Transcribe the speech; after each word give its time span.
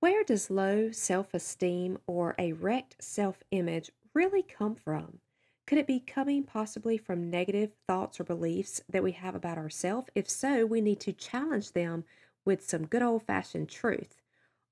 Where 0.00 0.22
does 0.22 0.48
low 0.48 0.92
self 0.92 1.34
esteem 1.34 1.98
or 2.06 2.36
a 2.38 2.52
wrecked 2.52 3.02
self 3.02 3.42
image 3.50 3.90
really 4.14 4.44
come 4.44 4.76
from? 4.76 5.18
Could 5.66 5.78
it 5.78 5.88
be 5.88 5.98
coming 5.98 6.44
possibly 6.44 6.96
from 6.96 7.30
negative 7.30 7.72
thoughts 7.88 8.20
or 8.20 8.24
beliefs 8.24 8.80
that 8.88 9.02
we 9.02 9.10
have 9.12 9.34
about 9.34 9.58
ourselves? 9.58 10.08
If 10.14 10.30
so, 10.30 10.64
we 10.64 10.80
need 10.80 11.00
to 11.00 11.12
challenge 11.12 11.72
them 11.72 12.04
with 12.44 12.62
some 12.62 12.86
good 12.86 13.02
old 13.02 13.24
fashioned 13.24 13.70
truth. 13.70 14.22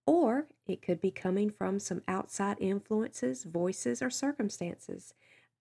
Or 0.06 0.46
it 0.64 0.80
could 0.80 1.00
be 1.00 1.10
coming 1.10 1.51
from 1.51 1.81
some 1.81 2.03
outside 2.06 2.58
influences, 2.61 3.43
voices, 3.43 4.01
or 4.01 4.11
circumstances. 4.11 5.13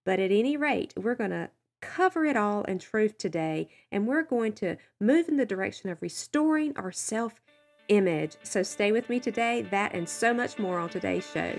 But 0.05 0.19
at 0.19 0.31
any 0.31 0.55
rate, 0.55 0.93
we're 0.95 1.15
going 1.15 1.31
to 1.31 1.49
cover 1.81 2.23
it 2.23 2.37
all 2.37 2.63
in 2.65 2.77
truth 2.77 3.17
today, 3.17 3.69
and 3.91 4.05
we're 4.05 4.21
going 4.21 4.53
to 4.53 4.77
move 5.01 5.27
in 5.27 5.37
the 5.37 5.45
direction 5.45 5.89
of 5.89 6.03
restoring 6.03 6.77
our 6.77 6.91
self 6.91 7.44
image. 7.87 8.37
So 8.43 8.63
stay 8.63 8.91
with 8.91 9.09
me 9.09 9.19
today, 9.19 9.63
that 9.71 9.93
and 9.93 10.07
so 10.07 10.33
much 10.33 10.59
more 10.59 10.79
on 10.79 10.89
today's 10.89 11.29
show. 11.29 11.53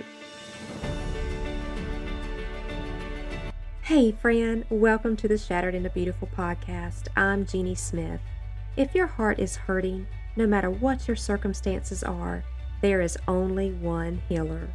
Hey, 3.82 4.12
friend, 4.12 4.64
welcome 4.68 5.16
to 5.16 5.28
the 5.28 5.38
Shattered 5.38 5.74
into 5.74 5.90
Beautiful 5.90 6.28
podcast. 6.36 7.06
I'm 7.16 7.46
Jeannie 7.46 7.76
Smith. 7.76 8.20
If 8.76 8.94
your 8.94 9.06
heart 9.06 9.38
is 9.38 9.56
hurting, 9.56 10.06
no 10.34 10.46
matter 10.46 10.70
what 10.70 11.06
your 11.06 11.16
circumstances 11.16 12.02
are, 12.02 12.42
there 12.82 13.00
is 13.00 13.16
only 13.28 13.72
one 13.72 14.20
healer. 14.28 14.68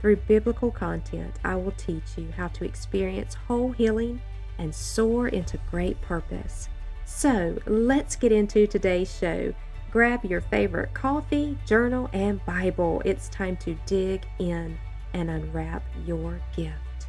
Through 0.00 0.16
biblical 0.26 0.70
content, 0.70 1.36
I 1.44 1.56
will 1.56 1.72
teach 1.72 2.16
you 2.16 2.32
how 2.36 2.48
to 2.48 2.64
experience 2.64 3.34
whole 3.34 3.72
healing 3.72 4.20
and 4.58 4.74
soar 4.74 5.28
into 5.28 5.58
great 5.70 6.00
purpose. 6.00 6.68
So, 7.04 7.58
let's 7.66 8.16
get 8.16 8.32
into 8.32 8.66
today's 8.66 9.14
show. 9.14 9.54
Grab 9.94 10.24
your 10.24 10.40
favorite 10.40 10.92
coffee, 10.92 11.56
journal, 11.64 12.10
and 12.12 12.44
Bible. 12.44 13.00
It's 13.04 13.28
time 13.28 13.56
to 13.58 13.78
dig 13.86 14.26
in 14.40 14.76
and 15.12 15.30
unwrap 15.30 15.84
your 16.04 16.40
gift. 16.56 17.06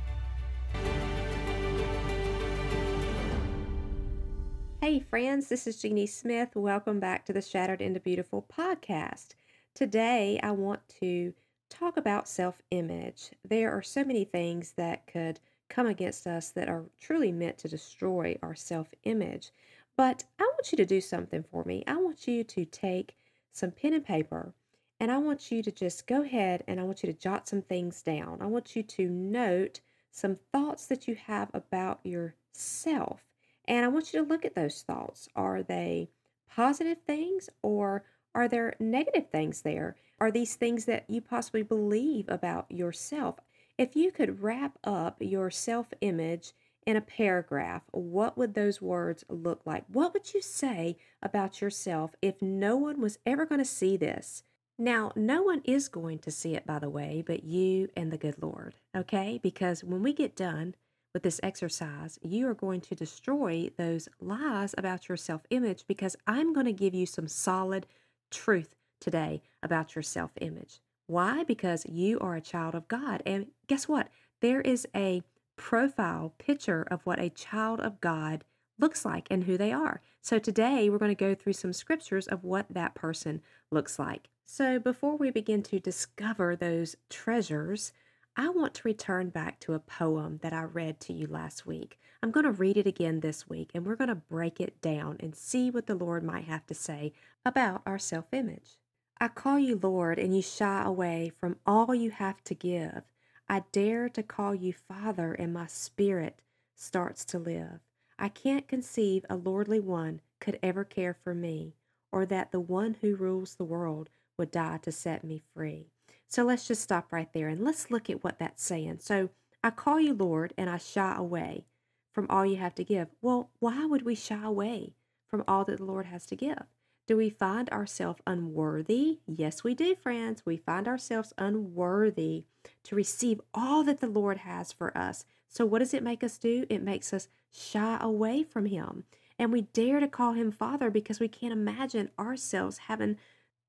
Hey, 4.81 4.99
friends, 4.99 5.49
this 5.49 5.65
is 5.65 5.81
Jeannie 5.81 6.05
Smith. 6.05 6.49
Welcome 6.53 6.99
back 6.99 7.25
to 7.25 7.33
the 7.33 7.41
Shattered 7.41 7.81
into 7.81 7.99
Beautiful 7.99 8.45
podcast. 8.55 9.29
Today, 9.73 10.39
I 10.43 10.51
want 10.51 10.81
to 11.01 11.33
talk 11.71 11.97
about 11.97 12.29
self 12.29 12.61
image. 12.69 13.31
There 13.43 13.71
are 13.71 13.81
so 13.81 14.03
many 14.03 14.25
things 14.25 14.73
that 14.73 15.07
could 15.07 15.39
come 15.69 15.87
against 15.87 16.27
us 16.27 16.51
that 16.51 16.69
are 16.69 16.85
truly 17.01 17.31
meant 17.31 17.57
to 17.57 17.67
destroy 17.67 18.37
our 18.43 18.53
self 18.53 18.93
image. 19.05 19.49
But 19.97 20.23
I 20.39 20.43
want 20.43 20.71
you 20.71 20.77
to 20.77 20.85
do 20.85 21.01
something 21.01 21.43
for 21.43 21.63
me. 21.63 21.83
I 21.87 21.97
want 21.97 22.27
you 22.27 22.43
to 22.43 22.65
take 22.65 23.15
some 23.51 23.71
pen 23.71 23.93
and 23.93 24.05
paper 24.05 24.53
and 24.99 25.11
I 25.11 25.17
want 25.17 25.51
you 25.51 25.61
to 25.61 25.71
just 25.71 26.07
go 26.07 26.21
ahead 26.21 26.63
and 26.67 26.79
I 26.79 26.83
want 26.83 27.03
you 27.03 27.11
to 27.11 27.19
jot 27.19 27.47
some 27.47 27.61
things 27.61 28.01
down. 28.01 28.41
I 28.41 28.45
want 28.45 28.75
you 28.75 28.83
to 28.83 29.09
note 29.09 29.81
some 30.11 30.35
thoughts 30.35 30.85
that 30.87 31.07
you 31.07 31.15
have 31.15 31.49
about 31.53 31.99
yourself. 32.03 33.25
And 33.67 33.83
I 33.83 33.89
want 33.89 34.13
you 34.13 34.21
to 34.21 34.27
look 34.27 34.45
at 34.45 34.55
those 34.55 34.81
thoughts. 34.81 35.27
Are 35.35 35.61
they 35.61 36.09
positive 36.49 36.99
things 37.05 37.49
or 37.61 38.05
are 38.33 38.47
there 38.47 38.75
negative 38.79 39.29
things 39.29 39.61
there? 39.61 39.95
Are 40.19 40.31
these 40.31 40.55
things 40.55 40.85
that 40.85 41.09
you 41.09 41.19
possibly 41.19 41.63
believe 41.63 42.29
about 42.29 42.71
yourself? 42.71 43.39
If 43.77 43.95
you 43.95 44.11
could 44.11 44.41
wrap 44.41 44.77
up 44.85 45.17
your 45.19 45.51
self 45.51 45.93
image 45.99 46.53
in 46.85 46.95
a 46.95 47.01
paragraph, 47.01 47.83
what 47.91 48.37
would 48.37 48.53
those 48.53 48.81
words 48.81 49.23
look 49.27 49.61
like? 49.65 49.85
What 49.87 50.13
would 50.13 50.33
you 50.33 50.41
say 50.41 50.97
about 51.21 51.61
yourself 51.61 52.15
if 52.21 52.41
no 52.41 52.77
one 52.77 53.01
was 53.01 53.17
ever 53.25 53.45
going 53.45 53.59
to 53.59 53.65
see 53.65 53.97
this? 53.97 54.43
Now, 54.77 55.11
no 55.15 55.41
one 55.41 55.61
is 55.63 55.87
going 55.87 56.19
to 56.19 56.31
see 56.31 56.53
it, 56.53 56.67
by 56.67 56.79
the 56.79 56.89
way, 56.89 57.23
but 57.25 57.43
you 57.43 57.89
and 57.95 58.11
the 58.11 58.17
good 58.17 58.41
Lord, 58.41 58.75
okay? 58.95 59.39
Because 59.41 59.83
when 59.83 60.03
we 60.03 60.13
get 60.13 60.35
done 60.35 60.75
with 61.13 61.23
this 61.23 61.39
exercise, 61.41 62.19
you 62.21 62.47
are 62.49 62.53
going 62.53 62.81
to 62.81 62.95
destroy 62.95 63.69
those 63.77 64.09
lies 64.19 64.75
about 64.77 65.07
your 65.07 65.15
self 65.15 65.43
image 65.49 65.85
because 65.87 66.17
I'm 66.27 66.53
going 66.53 66.65
to 66.65 66.73
give 66.73 66.93
you 66.93 67.05
some 67.05 67.29
solid 67.29 67.87
truth 68.29 68.75
today 68.99 69.41
about 69.63 69.95
your 69.95 70.03
self 70.03 70.31
image. 70.41 70.81
Why? 71.07 71.43
Because 71.45 71.85
you 71.85 72.19
are 72.19 72.35
a 72.35 72.41
child 72.41 72.75
of 72.75 72.87
God. 72.89 73.23
And 73.25 73.47
guess 73.67 73.87
what? 73.87 74.09
There 74.41 74.59
is 74.59 74.85
a 74.93 75.23
profile 75.55 76.33
picture 76.37 76.85
of 76.89 77.05
what 77.05 77.19
a 77.19 77.29
child 77.29 77.79
of 77.79 78.01
God 78.01 78.43
looks 78.79 79.05
like 79.05 79.27
and 79.31 79.45
who 79.45 79.57
they 79.57 79.71
are. 79.71 80.01
So 80.21 80.39
today 80.39 80.89
we're 80.89 80.97
going 80.97 81.09
to 81.09 81.15
go 81.15 81.35
through 81.35 81.53
some 81.53 81.73
scriptures 81.73 82.27
of 82.27 82.43
what 82.43 82.65
that 82.69 82.95
person 82.95 83.41
looks 83.71 83.97
like. 83.97 84.29
So 84.45 84.79
before 84.79 85.17
we 85.17 85.31
begin 85.31 85.63
to 85.63 85.79
discover 85.79 86.55
those 86.55 86.95
treasures, 87.09 87.93
I 88.35 88.49
want 88.49 88.73
to 88.75 88.87
return 88.87 89.29
back 89.29 89.59
to 89.61 89.73
a 89.73 89.79
poem 89.79 90.39
that 90.41 90.53
I 90.53 90.63
read 90.63 90.99
to 91.01 91.13
you 91.13 91.27
last 91.27 91.65
week. 91.65 91.97
I'm 92.21 92.31
going 92.31 92.45
to 92.45 92.51
read 92.51 92.75
it 92.75 92.87
again 92.87 93.21
this 93.21 93.47
week 93.47 93.71
and 93.73 93.85
we're 93.85 93.95
going 93.95 94.09
to 94.09 94.15
break 94.15 94.59
it 94.59 94.81
down 94.81 95.17
and 95.19 95.35
see 95.35 95.69
what 95.69 95.87
the 95.87 95.95
Lord 95.95 96.23
might 96.23 96.45
have 96.45 96.65
to 96.67 96.73
say 96.73 97.13
about 97.45 97.81
our 97.85 97.99
self 97.99 98.25
image. 98.33 98.77
I 99.19 99.29
call 99.29 99.57
you 99.57 99.79
Lord, 99.81 100.19
and 100.19 100.35
you 100.35 100.41
shy 100.41 100.83
away 100.83 101.31
from 101.39 101.55
all 101.65 101.95
you 101.95 102.11
have 102.11 102.43
to 102.43 102.53
give. 102.53 103.03
I 103.47 103.63
dare 103.71 104.09
to 104.09 104.23
call 104.23 104.55
you 104.55 104.73
Father, 104.73 105.33
and 105.33 105.53
my 105.53 105.67
spirit 105.67 106.41
starts 106.75 107.23
to 107.25 107.39
live. 107.39 107.79
I 108.17 108.29
can't 108.29 108.67
conceive 108.67 109.25
a 109.29 109.35
lordly 109.35 109.79
one 109.79 110.21
could 110.39 110.57
ever 110.63 110.83
care 110.83 111.13
for 111.13 111.35
me, 111.35 111.75
or 112.11 112.25
that 112.25 112.51
the 112.51 112.59
one 112.59 112.97
who 113.01 113.15
rules 113.15 113.55
the 113.55 113.63
world 113.63 114.09
would 114.37 114.51
die 114.51 114.77
to 114.83 114.91
set 114.91 115.23
me 115.23 115.43
free. 115.53 115.91
So 116.27 116.43
let's 116.43 116.67
just 116.67 116.81
stop 116.81 117.11
right 117.11 117.31
there 117.33 117.47
and 117.47 117.63
let's 117.63 117.91
look 117.91 118.09
at 118.09 118.23
what 118.23 118.39
that's 118.39 118.63
saying. 118.63 118.99
So 118.99 119.29
I 119.63 119.69
call 119.69 119.99
you 119.99 120.13
Lord, 120.13 120.53
and 120.57 120.69
I 120.69 120.77
shy 120.77 121.15
away 121.15 121.65
from 122.13 122.27
all 122.29 122.45
you 122.45 122.57
have 122.57 122.75
to 122.75 122.83
give. 122.83 123.09
Well, 123.21 123.49
why 123.59 123.85
would 123.85 124.03
we 124.03 124.15
shy 124.15 124.43
away 124.43 124.93
from 125.27 125.43
all 125.47 125.65
that 125.65 125.77
the 125.77 125.85
Lord 125.85 126.07
has 126.07 126.25
to 126.27 126.35
give? 126.35 126.63
Do 127.07 127.17
we 127.17 127.29
find 127.29 127.69
ourselves 127.69 128.21
unworthy? 128.25 129.19
Yes, 129.27 129.63
we 129.63 129.75
do, 129.75 129.95
friends. 129.95 130.43
We 130.43 130.57
find 130.57 130.87
ourselves 130.87 131.33
unworthy 131.37 132.45
to 132.83 132.95
receive 132.95 133.41
all 133.53 133.83
that 133.83 133.99
the 133.99 134.07
Lord 134.07 134.39
has 134.39 134.71
for 134.71 134.97
us. 134.97 135.25
So, 135.47 135.65
what 135.65 135.79
does 135.79 135.93
it 135.93 136.03
make 136.03 136.23
us 136.23 136.39
do? 136.39 136.65
It 136.67 136.81
makes 136.81 137.13
us 137.13 137.27
shy 137.51 137.97
away 138.01 138.43
from 138.43 138.65
Him. 138.65 139.03
And 139.37 139.51
we 139.51 139.61
dare 139.61 139.99
to 139.99 140.07
call 140.07 140.33
Him 140.33 140.51
Father 140.51 140.89
because 140.89 141.19
we 141.19 141.27
can't 141.27 141.53
imagine 141.53 142.09
ourselves 142.17 142.79
having 142.79 143.17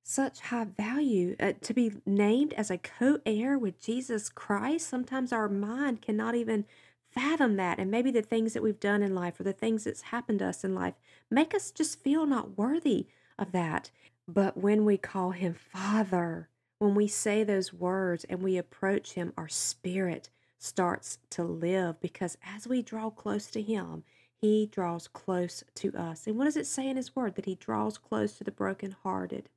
such 0.02 0.40
high 0.40 0.64
value 0.64 1.36
uh, 1.38 1.52
to 1.60 1.74
be 1.74 1.92
named 2.06 2.54
as 2.54 2.70
a 2.70 2.78
co 2.78 3.18
heir 3.26 3.58
with 3.58 3.80
Jesus 3.80 4.30
Christ. 4.30 4.88
Sometimes 4.88 5.32
our 5.32 5.48
mind 5.48 6.00
cannot 6.00 6.34
even 6.34 6.64
fathom 7.10 7.56
that. 7.56 7.78
And 7.78 7.90
maybe 7.90 8.10
the 8.10 8.22
things 8.22 8.54
that 8.54 8.62
we've 8.62 8.80
done 8.80 9.02
in 9.02 9.14
life 9.14 9.38
or 9.38 9.42
the 9.42 9.52
things 9.52 9.84
that's 9.84 10.02
happened 10.02 10.38
to 10.38 10.48
us 10.48 10.64
in 10.64 10.74
life 10.74 10.94
make 11.30 11.54
us 11.54 11.70
just 11.70 12.02
feel 12.02 12.24
not 12.24 12.56
worthy 12.56 13.08
of 13.38 13.52
that. 13.52 13.90
But 14.28 14.56
when 14.56 14.84
we 14.84 14.96
call 14.96 15.30
him 15.30 15.54
Father, 15.54 16.48
when 16.78 16.94
we 16.94 17.06
say 17.08 17.44
those 17.44 17.72
words 17.72 18.24
and 18.24 18.42
we 18.42 18.56
approach 18.58 19.12
him, 19.12 19.32
our 19.36 19.48
spirit 19.48 20.30
starts 20.58 21.18
to 21.30 21.42
live 21.44 22.00
because 22.00 22.36
as 22.44 22.66
we 22.66 22.82
draw 22.82 23.10
close 23.10 23.46
to 23.48 23.62
him, 23.62 24.04
he 24.40 24.66
draws 24.66 25.08
close 25.08 25.64
to 25.76 25.94
us. 25.94 26.26
And 26.26 26.36
what 26.36 26.44
does 26.44 26.56
it 26.56 26.66
say 26.66 26.88
in 26.88 26.96
his 26.96 27.16
word? 27.16 27.36
That 27.36 27.46
he 27.46 27.54
draws 27.54 27.98
close 27.98 28.36
to 28.38 28.44
the 28.44 28.50
brokenhearted. 28.50 29.48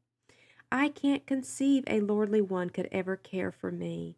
I 0.72 0.90
can't 0.90 1.26
conceive 1.26 1.84
a 1.88 2.00
lordly 2.00 2.42
one 2.42 2.70
could 2.70 2.88
ever 2.92 3.16
care 3.16 3.52
for 3.52 3.72
me 3.72 4.16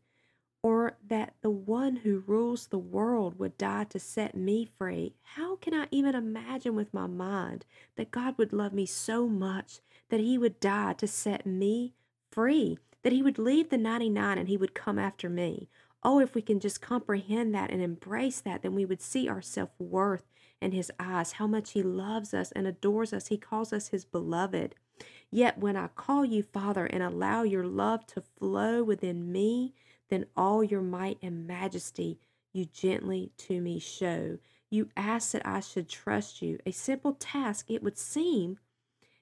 or 0.63 0.97
that 1.07 1.33
the 1.41 1.49
one 1.49 1.97
who 1.97 2.23
rules 2.27 2.67
the 2.67 2.77
world 2.77 3.39
would 3.39 3.57
die 3.57 3.85
to 3.85 3.99
set 3.99 4.35
me 4.35 4.69
free, 4.77 5.15
how 5.23 5.55
can 5.55 5.73
I 5.73 5.87
even 5.89 6.13
imagine 6.13 6.75
with 6.75 6.93
my 6.93 7.07
mind 7.07 7.65
that 7.95 8.11
God 8.11 8.37
would 8.37 8.53
love 8.53 8.73
me 8.73 8.85
so 8.85 9.27
much 9.27 9.79
that 10.09 10.19
he 10.19 10.37
would 10.37 10.59
die 10.59 10.93
to 10.93 11.07
set 11.07 11.45
me 11.45 11.93
free, 12.31 12.77
that 13.01 13.13
he 13.13 13.23
would 13.23 13.39
leave 13.39 13.69
the 13.69 13.77
99 13.77 14.37
and 14.37 14.47
he 14.47 14.57
would 14.57 14.75
come 14.75 14.99
after 14.99 15.29
me? 15.29 15.67
Oh, 16.03 16.19
if 16.19 16.35
we 16.35 16.41
can 16.41 16.59
just 16.59 16.81
comprehend 16.81 17.53
that 17.55 17.71
and 17.71 17.81
embrace 17.81 18.41
that, 18.41 18.61
then 18.61 18.75
we 18.75 18.85
would 18.85 19.01
see 19.01 19.27
our 19.27 19.41
self 19.41 19.69
worth 19.79 20.23
in 20.59 20.71
his 20.71 20.91
eyes, 20.99 21.33
how 21.33 21.47
much 21.47 21.71
he 21.71 21.81
loves 21.81 22.33
us 22.33 22.51
and 22.51 22.67
adores 22.67 23.13
us. 23.13 23.27
He 23.27 23.37
calls 23.37 23.73
us 23.73 23.89
his 23.89 24.05
beloved. 24.05 24.75
Yet 25.31 25.57
when 25.57 25.75
I 25.75 25.87
call 25.87 26.25
you 26.25 26.43
Father 26.43 26.85
and 26.85 27.01
allow 27.01 27.43
your 27.43 27.65
love 27.65 28.05
to 28.07 28.21
flow 28.21 28.83
within 28.83 29.31
me, 29.31 29.73
then 30.11 30.25
all 30.37 30.63
your 30.63 30.81
might 30.81 31.17
and 31.23 31.47
majesty 31.47 32.19
you 32.53 32.65
gently 32.65 33.31
to 33.37 33.61
me 33.61 33.79
show. 33.79 34.37
You 34.69 34.89
ask 34.95 35.31
that 35.31 35.47
I 35.47 35.61
should 35.61 35.89
trust 35.89 36.41
you, 36.41 36.59
a 36.65 36.71
simple 36.71 37.13
task 37.13 37.71
it 37.71 37.81
would 37.81 37.97
seem. 37.97 38.59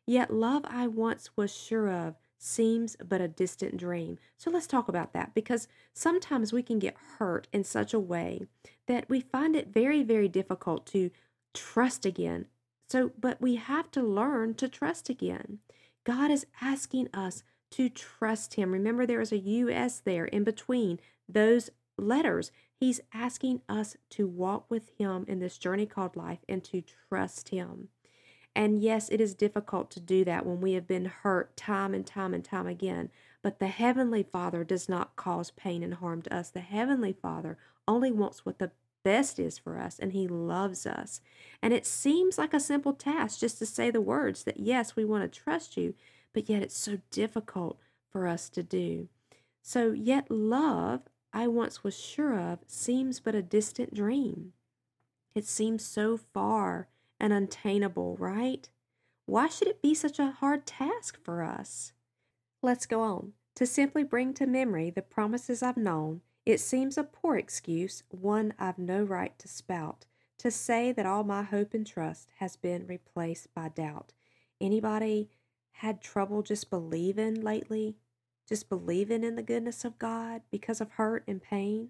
Yet 0.06 0.34
love 0.34 0.66
I 0.66 0.88
once 0.88 1.30
was 1.38 1.56
sure 1.56 1.90
of 1.90 2.16
seems 2.40 2.98
but 3.08 3.22
a 3.22 3.28
distant 3.28 3.78
dream. 3.78 4.18
So 4.38 4.50
let's 4.50 4.66
talk 4.66 4.88
about 4.88 5.14
that 5.14 5.34
because 5.36 5.68
sometimes 5.94 6.52
we 6.52 6.64
can 6.64 6.80
get 6.80 6.98
hurt 7.18 7.48
in 7.54 7.64
such 7.64 7.94
a 7.94 8.00
way 8.00 8.48
that 8.88 9.08
we 9.10 9.22
find 9.22 9.56
it 9.56 9.74
very, 9.74 10.02
very 10.02 10.28
difficult 10.28 10.88
to 10.88 11.12
trust 11.54 12.06
again. 12.06 12.48
So, 12.88 13.12
but 13.20 13.40
we 13.40 13.56
have 13.56 13.92
to 13.92 14.02
learn 14.02 14.56
to 14.56 14.68
trust 14.68 15.10
again. 15.10 15.60
God 16.04 16.32
is 16.32 16.48
asking 16.62 17.10
us 17.14 17.44
to 17.72 17.90
trust 17.90 18.56
Him. 18.56 18.72
Remember, 18.72 19.06
there 19.06 19.22
is 19.22 19.32
a 19.32 19.38
U.S. 19.38 20.00
there 20.00 20.26
in 20.26 20.44
between 20.44 21.00
those 21.28 21.70
letters. 21.98 22.52
He's 22.76 23.02
asking 23.14 23.62
us 23.68 23.98
to 24.12 24.28
walk 24.28 24.70
with 24.70 24.92
Him 24.98 25.26
in 25.28 25.40
this 25.40 25.58
journey 25.58 25.86
called 25.86 26.16
life 26.16 26.40
and 26.48 26.64
to 26.66 26.84
trust 27.10 27.50
Him. 27.50 27.90
And 28.56 28.82
yes, 28.82 29.10
it 29.10 29.22
is 29.22 29.34
difficult 29.36 29.92
to 29.92 30.00
do 30.00 30.26
that 30.26 30.46
when 30.46 30.60
we 30.60 30.74
have 30.74 30.88
been 30.88 31.06
hurt 31.06 31.56
time 31.56 31.94
and 31.94 32.06
time 32.06 32.34
and 32.34 32.44
time 32.44 32.68
again. 32.68 33.10
But 33.42 33.60
the 33.60 33.68
Heavenly 33.68 34.24
Father 34.24 34.64
does 34.64 34.90
not 34.90 35.16
cause 35.16 35.52
pain 35.52 35.84
and 35.84 35.96
harm 35.96 36.22
to 36.24 36.36
us. 36.36 36.50
The 36.50 36.60
Heavenly 36.60 37.14
Father 37.14 37.58
only 37.88 38.12
wants 38.12 38.46
what 38.46 38.60
the 38.60 38.72
best 39.04 39.40
is 39.40 39.58
for 39.58 39.80
us, 39.80 39.98
and 39.98 40.12
He 40.12 40.28
loves 40.28 40.86
us. 40.86 41.22
And 41.62 41.74
it 41.74 41.86
seems 41.86 42.38
like 42.38 42.54
a 42.54 42.60
simple 42.60 42.94
task 42.94 43.40
just 43.40 43.60
to 43.60 43.66
say 43.66 43.92
the 43.92 44.02
words 44.02 44.44
that, 44.44 44.60
yes, 44.60 44.96
we 44.96 45.06
want 45.06 45.32
to 45.32 45.40
trust 45.40 45.78
you, 45.78 45.94
but 46.34 46.50
yet 46.50 46.62
it's 46.62 46.78
so 46.78 47.00
difficult 47.12 47.80
for 48.12 48.28
us 48.28 48.50
to 48.50 48.64
do. 48.64 49.08
So, 49.62 49.92
yet 49.92 50.32
love, 50.32 51.02
I 51.32 51.48
once 51.48 51.84
was 51.84 51.98
sure 51.98 52.40
of, 52.40 52.60
seems 52.66 53.20
but 53.20 53.36
a 53.36 53.42
distant 53.42 53.94
dream. 53.94 54.54
It 55.36 55.46
seems 55.46 55.86
so 55.86 56.18
far 56.18 56.88
and 57.20 57.34
untainable, 57.34 58.16
right? 58.18 58.70
Why 59.26 59.48
should 59.48 59.68
it 59.68 59.82
be 59.82 59.94
such 59.94 60.18
a 60.18 60.32
hard 60.32 60.66
task 60.66 61.20
for 61.24 61.44
us? 61.44 61.94
Let's 62.62 62.86
go 62.86 63.02
on. 63.02 63.34
To 63.56 63.66
simply 63.66 64.04
bring 64.04 64.34
to 64.36 64.48
memory 64.48 64.90
the 64.90 65.02
promises 65.02 65.62
I've 65.62 65.78
known, 65.78 66.22
it 66.46 66.60
seems 66.60 66.98
a 66.98 67.04
poor 67.04 67.38
excuse, 67.38 68.04
one 68.10 68.54
I've 68.58 68.80
no 68.80 69.04
right 69.04 69.38
to 69.38 69.48
spout, 69.48 70.06
to 70.40 70.50
say 70.50 70.92
that 70.94 71.06
all 71.06 71.24
my 71.24 71.44
hope 71.44 71.74
and 71.74 71.86
trust 71.86 72.30
has 72.38 72.56
been 72.56 72.88
replaced 72.88 73.54
by 73.54 73.70
doubt. 73.70 74.14
Anybody 74.60 75.30
had 75.80 76.02
trouble 76.02 76.42
just 76.42 76.70
believing 76.70 77.42
lately? 77.42 77.96
Just 78.48 78.70
believing 78.70 79.24
in 79.24 79.36
the 79.36 79.44
goodness 79.44 79.86
of 79.86 80.00
God 80.00 80.42
because 80.52 80.82
of 80.82 80.92
hurt 80.92 81.24
and 81.28 81.42
pain? 81.42 81.90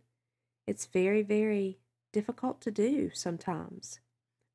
It's 0.68 0.86
very, 0.86 1.24
very 1.24 1.80
difficult 2.14 2.62
to 2.62 2.72
do 2.72 3.10
sometimes. 3.14 4.00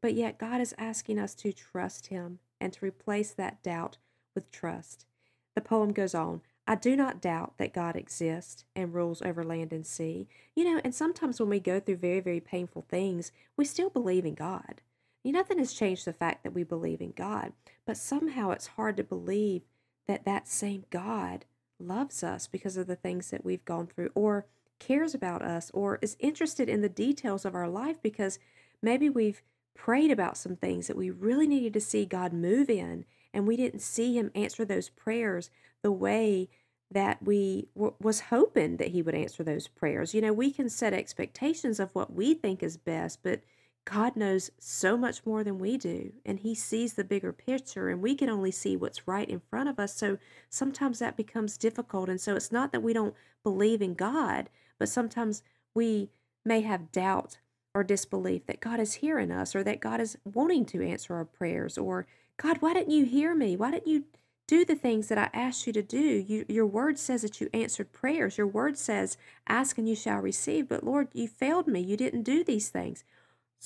But 0.01 0.15
yet, 0.15 0.39
God 0.39 0.61
is 0.61 0.75
asking 0.79 1.19
us 1.19 1.35
to 1.37 1.53
trust 1.53 2.09
Him 2.09 2.39
and 2.61 2.73
to 2.75 2.85
replace 2.85 3.33
that 3.33 3.63
doubt 3.63 3.99
with 4.35 4.51
trust. 4.51 5.07
The 5.55 5.61
poem 5.61 5.93
goes 5.93 6.15
on 6.15 6.43
I 6.67 6.77
do 6.77 6.97
not 6.97 7.21
doubt 7.21 7.55
that 7.59 7.75
God 7.75 7.95
exists 7.95 8.65
and 8.75 8.95
rules 8.95 9.21
over 9.21 9.45
land 9.45 9.73
and 9.73 9.85
sea. 9.85 10.29
You 10.55 10.65
know, 10.65 10.81
and 10.83 10.95
sometimes 10.95 11.39
when 11.39 11.51
we 11.51 11.61
go 11.61 11.79
through 11.79 11.97
very, 11.97 12.21
very 12.21 12.41
painful 12.41 12.87
things, 12.89 13.33
we 13.57 13.65
still 13.65 13.91
believe 13.91 14.25
in 14.25 14.35
God. 14.35 14.81
You 15.25 15.33
know, 15.33 15.41
nothing 15.41 15.59
has 15.59 15.73
changed 15.73 16.05
the 16.05 16.13
fact 16.13 16.45
that 16.45 16.53
we 16.53 16.63
believe 16.63 17.01
in 17.01 17.13
God, 17.13 17.53
but 17.87 17.97
somehow 17.97 18.51
it's 18.51 18.69
hard 18.69 18.97
to 18.99 19.03
believe 19.03 19.63
that 20.07 20.25
that 20.27 20.47
same 20.47 20.85
God 20.91 21.47
loves 21.81 22.23
us 22.23 22.47
because 22.47 22.77
of 22.77 22.87
the 22.87 22.95
things 22.95 23.31
that 23.31 23.45
we've 23.45 23.65
gone 23.65 23.87
through 23.87 24.11
or 24.15 24.47
cares 24.79 25.15
about 25.15 25.43
us 25.43 25.71
or 25.73 25.99
is 26.03 26.17
interested 26.21 26.69
in 26.69 26.83
the 26.83 26.89
details 26.89 27.45
of 27.45 27.55
our 27.55 27.69
life 27.69 28.03
because 28.03 28.39
maybe 28.83 29.09
we've 29.09 29.43
prayed 29.75 30.11
about 30.11 30.37
some 30.37 30.57
things 30.57 30.87
that 30.87 30.97
we 30.97 31.11
really 31.11 31.47
needed 31.47 31.73
to 31.73 31.81
see 31.81 32.05
God 32.05 32.33
move 32.33 32.69
in 32.69 33.07
and 33.33 33.47
we 33.47 33.57
didn't 33.57 33.81
see 33.81 34.17
him 34.17 34.31
answer 34.35 34.65
those 34.65 34.91
prayers 34.91 35.51
the 35.83 35.91
way 35.91 36.49
that 36.91 37.23
we 37.23 37.69
w- 37.75 37.95
was 38.01 38.21
hoping 38.21 38.77
that 38.77 38.89
he 38.89 39.03
would 39.03 39.15
answer 39.15 39.43
those 39.43 39.67
prayers. 39.67 40.15
You 40.15 40.21
know, 40.21 40.33
we 40.33 40.53
can 40.53 40.69
set 40.69 40.93
expectations 40.93 41.81
of 41.81 41.95
what 41.95 42.13
we 42.13 42.35
think 42.35 42.63
is 42.63 42.77
best, 42.77 43.23
but 43.23 43.41
God 43.85 44.17
knows 44.17 44.51
so 44.59 44.97
much 44.97 45.27
more 45.27 45.45
than 45.45 45.59
we 45.59 45.77
do, 45.77 46.13
and 46.25 46.41
He 46.41 46.55
sees 46.55 46.95
the 46.95 47.05
bigger 47.05 47.33
picture, 47.33 47.89
and 47.89 48.01
we 48.01 48.15
can 48.15 48.31
only 48.31 48.51
see 48.51 48.77
what's 48.77 49.07
right 49.07 49.29
in 49.29 49.41
front 49.51 49.69
of 49.69 49.79
us. 49.79 49.95
So 49.95 50.19
sometimes 50.49 50.99
that 50.99 51.17
becomes 51.17 51.59
difficult. 51.59 52.09
And 52.09 52.21
so 52.21 52.35
it's 52.35 52.53
not 52.53 52.73
that 52.73 52.83
we 52.83 52.95
don't 52.95 53.15
believe 53.43 53.83
in 53.83 53.95
God, 53.95 54.49
but 54.79 54.89
sometimes 54.89 55.43
we 55.75 56.11
may 56.45 56.63
have 56.63 56.93
doubt 56.93 57.39
or 57.75 57.85
disbelief 57.85 58.47
that 58.47 58.61
God 58.61 58.81
is 58.81 58.95
hearing 58.95 59.31
us 59.31 59.55
or 59.55 59.63
that 59.65 59.81
God 59.81 60.01
is 60.01 60.17
wanting 60.25 60.65
to 60.67 60.87
answer 60.87 61.15
our 61.15 61.25
prayers 61.25 61.77
or 61.77 62.07
God, 62.37 62.59
why 62.61 62.73
didn't 62.75 62.93
you 62.93 63.05
hear 63.05 63.35
me? 63.35 63.57
Why 63.57 63.71
didn't 63.71 63.89
you 63.89 64.05
do 64.47 64.65
the 64.65 64.75
things 64.75 65.09
that 65.09 65.19
I 65.19 65.31
asked 65.33 65.67
you 65.67 65.73
to 65.73 65.83
do? 65.83 65.99
You, 65.99 66.45
your 66.49 66.67
word 66.67 66.99
says 66.99 67.23
that 67.23 67.41
you 67.41 67.49
answered 67.53 67.93
prayers. 67.93 68.39
Your 68.39 68.47
word 68.47 68.77
says, 68.79 69.17
ask 69.47 69.79
and 69.79 69.89
you 69.89 69.97
shall 69.97 70.19
receive. 70.19 70.69
But 70.69 70.85
Lord, 70.85 71.09
you 71.13 71.29
failed 71.29 71.67
me. 71.67 71.81
You 71.81 71.97
didn't 71.97 72.23
do 72.23 72.45
these 72.45 72.69
things. 72.69 73.05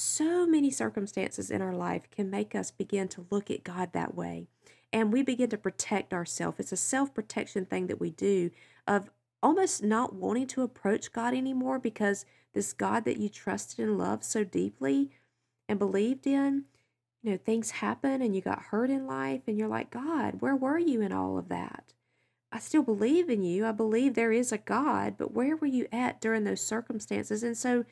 So 0.00 0.46
many 0.46 0.70
circumstances 0.70 1.50
in 1.50 1.60
our 1.60 1.74
life 1.74 2.08
can 2.12 2.30
make 2.30 2.54
us 2.54 2.70
begin 2.70 3.08
to 3.08 3.26
look 3.30 3.50
at 3.50 3.64
God 3.64 3.92
that 3.92 4.14
way. 4.14 4.46
And 4.92 5.12
we 5.12 5.24
begin 5.24 5.50
to 5.50 5.58
protect 5.58 6.14
ourselves. 6.14 6.60
It's 6.60 6.70
a 6.70 6.76
self 6.76 7.12
protection 7.12 7.66
thing 7.66 7.88
that 7.88 7.98
we 7.98 8.10
do 8.10 8.52
of 8.86 9.10
almost 9.42 9.82
not 9.82 10.14
wanting 10.14 10.46
to 10.48 10.62
approach 10.62 11.10
God 11.10 11.34
anymore 11.34 11.80
because 11.80 12.24
this 12.54 12.72
God 12.72 13.04
that 13.06 13.16
you 13.16 13.28
trusted 13.28 13.80
and 13.80 13.98
loved 13.98 14.22
so 14.22 14.44
deeply 14.44 15.10
and 15.68 15.80
believed 15.80 16.28
in 16.28 16.66
you 17.24 17.32
know, 17.32 17.36
things 17.36 17.72
happen 17.72 18.22
and 18.22 18.36
you 18.36 18.40
got 18.40 18.62
hurt 18.62 18.90
in 18.90 19.04
life 19.04 19.42
and 19.48 19.58
you're 19.58 19.66
like, 19.66 19.90
God, 19.90 20.40
where 20.40 20.54
were 20.54 20.78
you 20.78 21.00
in 21.00 21.12
all 21.12 21.38
of 21.38 21.48
that? 21.48 21.92
I 22.52 22.60
still 22.60 22.84
believe 22.84 23.28
in 23.28 23.42
you. 23.42 23.66
I 23.66 23.72
believe 23.72 24.14
there 24.14 24.30
is 24.30 24.52
a 24.52 24.58
God, 24.58 25.16
but 25.18 25.34
where 25.34 25.56
were 25.56 25.66
you 25.66 25.88
at 25.90 26.20
during 26.20 26.44
those 26.44 26.60
circumstances? 26.60 27.42
And 27.42 27.58
so 27.58 27.84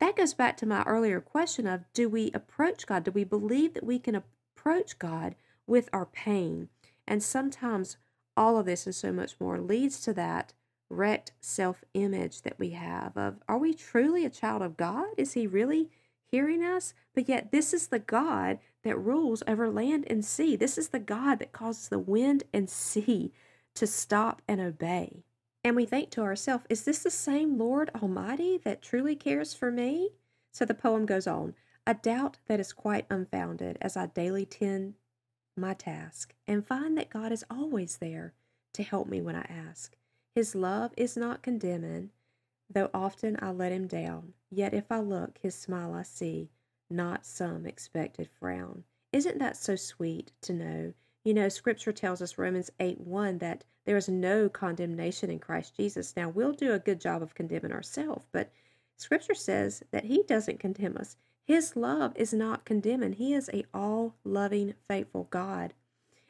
that 0.00 0.16
goes 0.16 0.34
back 0.34 0.56
to 0.58 0.66
my 0.66 0.82
earlier 0.84 1.20
question 1.20 1.66
of 1.66 1.84
do 1.92 2.08
we 2.08 2.30
approach 2.32 2.86
God? 2.86 3.04
Do 3.04 3.10
we 3.10 3.24
believe 3.24 3.74
that 3.74 3.84
we 3.84 3.98
can 3.98 4.14
approach 4.14 4.98
God 4.98 5.34
with 5.66 5.88
our 5.92 6.06
pain? 6.06 6.68
And 7.06 7.22
sometimes 7.22 7.96
all 8.36 8.58
of 8.58 8.66
this 8.66 8.86
and 8.86 8.94
so 8.94 9.12
much 9.12 9.34
more 9.40 9.60
leads 9.60 10.00
to 10.02 10.12
that 10.14 10.52
wrecked 10.90 11.32
self 11.40 11.84
image 11.94 12.42
that 12.42 12.58
we 12.58 12.70
have 12.70 13.16
of 13.16 13.36
are 13.48 13.58
we 13.58 13.74
truly 13.74 14.24
a 14.24 14.30
child 14.30 14.62
of 14.62 14.76
God? 14.76 15.08
Is 15.16 15.32
He 15.32 15.46
really 15.46 15.90
hearing 16.30 16.62
us, 16.62 16.94
but 17.14 17.28
yet 17.28 17.50
this 17.50 17.72
is 17.72 17.88
the 17.88 17.98
God 17.98 18.58
that 18.84 18.98
rules 18.98 19.42
over 19.46 19.70
land 19.70 20.06
and 20.08 20.24
sea. 20.24 20.56
This 20.56 20.78
is 20.78 20.88
the 20.88 20.98
God 20.98 21.38
that 21.38 21.52
causes 21.52 21.88
the 21.88 21.98
wind 21.98 22.44
and 22.52 22.68
sea 22.70 23.32
to 23.74 23.86
stop 23.86 24.42
and 24.46 24.60
obey. 24.60 25.24
And 25.64 25.76
we 25.76 25.84
think 25.84 26.10
to 26.10 26.22
ourselves, 26.22 26.64
is 26.68 26.84
this 26.84 27.02
the 27.02 27.10
same 27.10 27.58
Lord 27.58 27.90
Almighty 28.00 28.58
that 28.64 28.82
truly 28.82 29.16
cares 29.16 29.54
for 29.54 29.70
me? 29.70 30.10
So 30.52 30.64
the 30.64 30.74
poem 30.74 31.06
goes 31.06 31.26
on 31.26 31.54
a 31.86 31.94
doubt 31.94 32.38
that 32.46 32.60
is 32.60 32.72
quite 32.72 33.06
unfounded 33.10 33.78
as 33.80 33.96
I 33.96 34.06
daily 34.06 34.44
tend 34.44 34.94
my 35.56 35.74
task 35.74 36.34
and 36.46 36.66
find 36.66 36.96
that 36.98 37.10
God 37.10 37.32
is 37.32 37.44
always 37.50 37.96
there 37.96 38.34
to 38.74 38.82
help 38.82 39.08
me 39.08 39.20
when 39.20 39.34
I 39.34 39.46
ask. 39.48 39.96
His 40.34 40.54
love 40.54 40.92
is 40.96 41.16
not 41.16 41.42
condemning, 41.42 42.10
Though 42.70 42.90
often 42.92 43.38
I 43.40 43.50
let 43.50 43.72
him 43.72 43.86
down, 43.86 44.34
yet 44.50 44.74
if 44.74 44.92
I 44.92 45.00
look, 45.00 45.38
his 45.38 45.54
smile 45.54 45.94
I 45.94 46.02
see, 46.02 46.50
not 46.90 47.24
some 47.24 47.64
expected 47.64 48.28
frown. 48.28 48.84
Isn't 49.10 49.38
that 49.38 49.56
so 49.56 49.74
sweet 49.74 50.32
to 50.42 50.52
know? 50.52 50.94
You 51.28 51.34
know, 51.34 51.50
scripture 51.50 51.92
tells 51.92 52.22
us, 52.22 52.38
Romans 52.38 52.70
8 52.80 53.02
1, 53.02 53.36
that 53.36 53.62
there 53.84 53.98
is 53.98 54.08
no 54.08 54.48
condemnation 54.48 55.28
in 55.30 55.38
Christ 55.38 55.76
Jesus. 55.76 56.16
Now, 56.16 56.30
we'll 56.30 56.52
do 56.52 56.72
a 56.72 56.78
good 56.78 57.02
job 57.02 57.22
of 57.22 57.34
condemning 57.34 57.70
ourselves, 57.70 58.24
but 58.32 58.50
scripture 58.96 59.34
says 59.34 59.82
that 59.90 60.04
he 60.04 60.22
doesn't 60.22 60.58
condemn 60.58 60.96
us. 60.96 61.18
His 61.44 61.76
love 61.76 62.14
is 62.16 62.32
not 62.32 62.64
condemning. 62.64 63.12
He 63.12 63.34
is 63.34 63.50
a 63.52 63.66
all 63.74 64.14
loving, 64.24 64.72
faithful 64.88 65.24
God. 65.28 65.74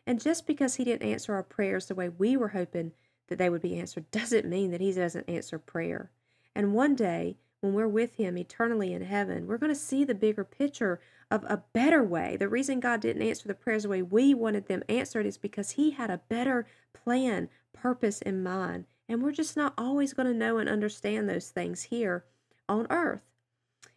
And 0.05 0.21
just 0.21 0.49
because 0.49 0.75
he 0.75 0.85
didn't 0.85 1.09
answer 1.09 1.33
our 1.33 1.45
prayers 1.45 1.87
the 1.87 1.95
way 1.95 2.09
we 2.09 2.37
were 2.37 2.49
hoping 2.49 2.91
that 3.29 3.39
they 3.39 3.49
would 3.49 3.63
be 3.63 3.79
answered 3.79 4.07
doesn't 4.11 4.49
mean 4.49 4.73
that 4.73 4.81
he 4.81 4.91
doesn't 4.91 5.31
answer 5.31 5.61
prayer. 5.61 6.11
And 6.57 6.75
one 6.75 6.97
day, 6.97 7.37
when 7.61 7.73
we're 7.73 7.89
with 7.89 8.15
Him 8.15 8.39
eternally 8.39 8.93
in 8.93 9.03
heaven, 9.03 9.47
we're 9.47 9.59
going 9.59 9.73
to 9.73 9.79
see 9.79 10.05
the 10.05 10.15
bigger 10.15 10.45
picture 10.45 11.01
of 11.31 11.45
a 11.45 11.63
better 11.73 12.03
way. 12.03 12.37
The 12.37 12.49
reason 12.49 12.81
God 12.81 13.01
didn't 13.01 13.23
answer 13.23 13.49
the 13.49 13.55
prayers 13.55 13.83
the 13.83 13.89
way 13.89 14.03
we 14.03 14.35
wanted 14.35 14.67
them 14.67 14.83
answered 14.89 15.27
is 15.27 15.37
because 15.37 15.73
He 15.73 15.91
had 15.91 16.11
a 16.11 16.21
better 16.29 16.67
plan, 16.93 17.49
purpose 17.73 18.21
in 18.23 18.43
mind. 18.43 18.87
And 19.09 19.23
we're 19.23 19.33
just 19.33 19.57
not 19.57 19.75
always 19.77 20.13
going 20.13 20.29
to 20.29 20.35
know 20.35 20.59
and 20.59 20.69
understand 20.69 21.29
those 21.29 21.49
things 21.49 21.85
here 21.85 22.25
on 22.69 22.87
earth. 22.91 23.23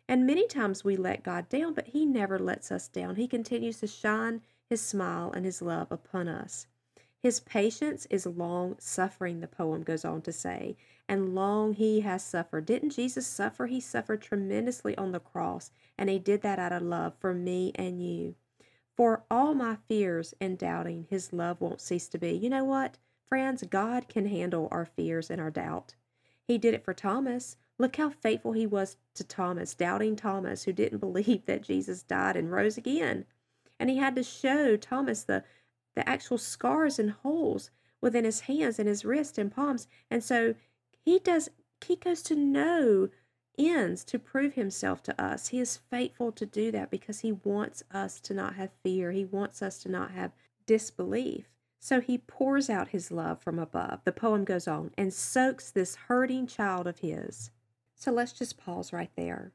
And 0.08 0.26
many 0.26 0.48
times 0.48 0.84
we 0.84 0.98
let 0.98 1.24
God 1.24 1.48
down, 1.48 1.74
but 1.74 1.88
He 1.88 2.06
never 2.06 2.40
lets 2.40 2.72
us 2.72 2.88
down. 2.88 3.16
He 3.16 3.28
continues 3.28 3.80
to 3.80 3.88
shine 3.88 4.42
His 4.70 4.82
smile 4.82 5.32
and 5.32 5.46
His 5.46 5.62
love 5.62 5.92
upon 5.92 6.28
us. 6.28 6.68
His 7.22 7.40
patience 7.40 8.08
is 8.10 8.26
long 8.26 8.78
suffering, 8.80 9.42
the 9.42 9.48
poem 9.48 9.84
goes 9.84 10.04
on 10.04 10.24
to 10.24 10.32
say, 10.32 10.76
and 11.08 11.36
long 11.36 11.74
he 11.74 12.00
has 12.02 12.24
suffered. 12.24 12.66
Didn't 12.66 12.92
Jesus 12.92 13.28
suffer? 13.28 13.68
He 13.68 13.80
suffered 13.80 14.22
tremendously 14.22 14.98
on 14.98 15.12
the 15.12 15.20
cross, 15.20 15.72
and 15.98 16.10
he 16.10 16.18
did 16.18 16.42
that 16.42 16.58
out 16.58 16.72
of 16.72 16.82
love 16.82 17.14
for 17.20 17.34
me 17.34 17.74
and 17.76 18.04
you. 18.04 18.36
For 18.98 19.24
all 19.30 19.54
my 19.54 19.78
fears 19.88 20.34
and 20.42 20.58
doubting, 20.58 21.06
his 21.10 21.32
love 21.32 21.62
won't 21.62 21.80
cease 21.80 22.08
to 22.10 22.18
be. 22.18 22.32
You 22.32 22.50
know 22.50 22.64
what, 22.64 22.98
friends? 23.30 23.64
God 23.70 24.10
can 24.10 24.26
handle 24.26 24.68
our 24.72 24.86
fears 24.86 25.30
and 25.30 25.40
our 25.40 25.52
doubt. 25.52 25.96
He 26.48 26.58
did 26.58 26.74
it 26.74 26.84
for 26.84 26.94
Thomas. 26.94 27.56
Look 27.78 27.98
how 27.98 28.10
faithful 28.10 28.54
he 28.54 28.66
was 28.66 28.98
to 29.16 29.24
Thomas, 29.24 29.76
doubting 29.76 30.16
Thomas, 30.16 30.64
who 30.64 30.74
didn't 30.74 30.98
believe 31.00 31.46
that 31.46 31.62
Jesus 31.62 32.04
died 32.04 32.36
and 32.36 32.52
rose 32.52 32.78
again. 32.78 33.26
And 33.80 33.90
he 33.90 33.98
had 33.98 34.16
to 34.16 34.24
show 34.24 34.76
Thomas 34.76 35.24
the 35.24 35.44
the 35.96 36.08
actual 36.08 36.38
scars 36.38 37.00
and 37.00 37.12
holes 37.12 37.70
within 38.00 38.26
his 38.26 38.42
hands 38.42 38.80
and 38.80 38.88
his 38.88 39.06
wrists 39.06 39.38
and 39.38 39.54
palms. 39.54 39.88
And 40.10 40.24
so 40.24 40.56
he 41.06 41.20
does 41.20 41.50
he 41.86 41.96
goes 41.96 42.22
to 42.24 42.36
no 42.36 43.10
ends 43.58 44.04
to 44.06 44.20
prove 44.20 44.54
himself 44.54 45.04
to 45.04 45.22
us. 45.22 45.50
He 45.50 45.60
is 45.60 45.78
faithful 45.90 46.32
to 46.34 46.46
do 46.46 46.72
that 46.72 46.90
because 46.90 47.20
he 47.20 47.32
wants 47.32 47.84
us 47.92 48.20
to 48.22 48.34
not 48.34 48.56
have 48.56 48.72
fear. 48.84 49.12
He 49.12 49.26
wants 49.26 49.62
us 49.62 49.80
to 49.84 49.90
not 49.90 50.12
have 50.12 50.32
disbelief. 50.66 51.48
So 51.80 52.00
he 52.00 52.18
pours 52.20 52.70
out 52.70 52.90
his 52.90 53.12
love 53.12 53.42
from 53.42 53.58
above. 53.58 54.02
The 54.06 54.12
poem 54.12 54.46
goes 54.46 54.68
on 54.68 54.92
and 54.98 55.14
soaks 55.14 55.72
this 55.72 55.96
hurting 55.96 56.48
child 56.48 56.88
of 56.88 57.00
his. 57.00 57.50
So 57.96 58.12
let's 58.12 58.34
just 58.34 58.58
pause 58.58 58.94
right 58.94 59.12
there. 59.16 59.52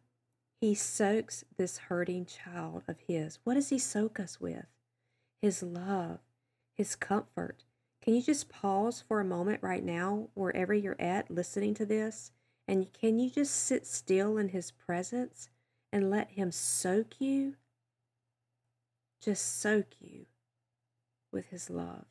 He 0.61 0.75
soaks 0.75 1.45
this 1.57 1.79
hurting 1.79 2.27
child 2.27 2.83
of 2.89 2.99
his. 3.07 3.39
What 3.45 3.55
does 3.55 3.69
he 3.69 3.79
soak 3.79 4.19
us 4.19 4.41
with? 4.41 4.67
His 5.41 5.63
love, 5.63 6.19
his 6.77 6.97
comfort. 6.97 7.65
Can 8.03 8.15
you 8.15 8.23
just 8.23 8.49
pause 8.49 9.03
for 9.07 9.21
a 9.21 9.25
moment 9.25 9.63
right 9.63 9.85
now, 9.85 10.29
wherever 10.35 10.75
you're 10.75 11.01
at, 11.01 11.31
listening 11.31 11.75
to 11.75 11.87
this? 11.87 12.31
And 12.69 12.93
can 12.93 13.19
you 13.19 13.31
just 13.31 13.55
sit 13.55 13.87
still 13.87 14.39
in 14.39 14.51
his 14.51 14.71
presence 14.71 15.49
and 15.93 16.11
let 16.11 16.31
him 16.31 16.53
soak 16.53 17.21
you? 17.21 17.55
Just 19.21 19.61
soak 19.61 19.87
you 20.01 20.27
with 21.33 21.49
his 21.49 21.71
love. 21.71 22.05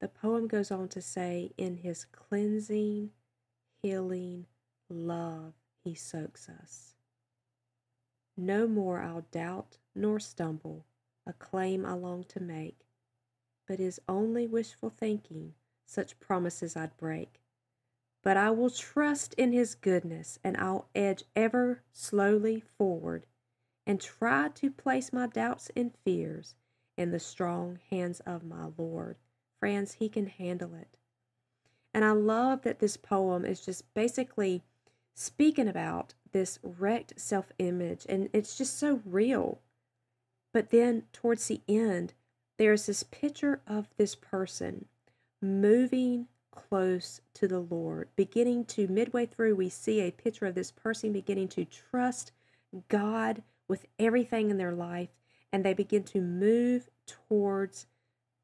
The 0.00 0.08
poem 0.08 0.46
goes 0.46 0.70
on 0.70 0.88
to 0.88 1.02
say, 1.02 1.52
in 1.58 1.76
his 1.76 2.06
cleansing, 2.06 3.10
healing 3.82 4.46
love, 4.88 5.52
he 5.84 5.94
soaks 5.94 6.48
us. 6.48 6.94
No 8.36 8.66
more 8.66 9.00
I'll 9.02 9.26
doubt 9.30 9.76
nor 9.94 10.18
stumble, 10.18 10.86
a 11.30 11.32
claim 11.32 11.86
I 11.86 11.92
long 11.92 12.24
to 12.24 12.40
make, 12.40 12.84
but 13.66 13.78
is 13.78 14.00
only 14.08 14.48
wishful 14.48 14.90
thinking 14.90 15.54
such 15.86 16.18
promises 16.18 16.76
I'd 16.76 16.96
break. 16.96 17.40
But 18.22 18.36
I 18.36 18.50
will 18.50 18.68
trust 18.68 19.32
in 19.34 19.52
his 19.52 19.76
goodness, 19.76 20.40
and 20.42 20.56
I'll 20.56 20.88
edge 20.94 21.22
ever 21.36 21.82
slowly 21.92 22.60
forward, 22.60 23.26
and 23.86 24.00
try 24.00 24.48
to 24.48 24.70
place 24.70 25.12
my 25.12 25.28
doubts 25.28 25.70
and 25.76 25.94
fears 26.04 26.56
in 26.96 27.12
the 27.12 27.20
strong 27.20 27.78
hands 27.90 28.20
of 28.20 28.42
my 28.44 28.68
Lord. 28.76 29.16
Friends, 29.58 29.94
he 29.94 30.08
can 30.08 30.26
handle 30.26 30.74
it. 30.74 30.98
And 31.94 32.04
I 32.04 32.10
love 32.10 32.62
that 32.62 32.80
this 32.80 32.96
poem 32.96 33.44
is 33.44 33.64
just 33.64 33.94
basically 33.94 34.64
speaking 35.14 35.68
about 35.68 36.14
this 36.32 36.58
wrecked 36.62 37.20
self 37.20 37.52
image, 37.58 38.04
and 38.08 38.28
it's 38.32 38.58
just 38.58 38.78
so 38.78 39.00
real. 39.04 39.60
But 40.52 40.70
then 40.70 41.04
towards 41.12 41.46
the 41.48 41.60
end, 41.68 42.14
there's 42.58 42.86
this 42.86 43.02
picture 43.02 43.60
of 43.66 43.88
this 43.96 44.14
person 44.14 44.86
moving 45.40 46.26
close 46.50 47.20
to 47.34 47.48
the 47.48 47.60
Lord, 47.60 48.08
beginning 48.16 48.64
to, 48.66 48.88
midway 48.88 49.26
through, 49.26 49.54
we 49.54 49.68
see 49.68 50.00
a 50.00 50.10
picture 50.10 50.46
of 50.46 50.54
this 50.54 50.70
person 50.70 51.12
beginning 51.12 51.48
to 51.48 51.64
trust 51.64 52.32
God 52.88 53.42
with 53.68 53.86
everything 53.98 54.50
in 54.50 54.58
their 54.58 54.72
life, 54.72 55.10
and 55.52 55.64
they 55.64 55.74
begin 55.74 56.02
to 56.04 56.20
move 56.20 56.90
towards 57.06 57.86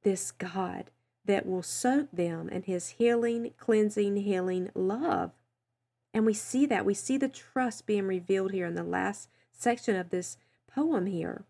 this 0.02 0.30
God 0.30 0.90
that 1.24 1.46
will 1.46 1.62
soak 1.62 2.10
them 2.12 2.48
in 2.48 2.62
his 2.62 2.90
healing, 2.90 3.52
cleansing, 3.58 4.16
healing 4.16 4.70
love. 4.74 5.32
And 6.14 6.24
we 6.24 6.34
see 6.34 6.64
that. 6.66 6.86
We 6.86 6.94
see 6.94 7.18
the 7.18 7.28
trust 7.28 7.86
being 7.86 8.06
revealed 8.06 8.52
here 8.52 8.66
in 8.66 8.76
the 8.76 8.84
last 8.84 9.28
section 9.52 9.96
of 9.96 10.10
this 10.10 10.36
poem 10.72 11.06
here. 11.06 11.44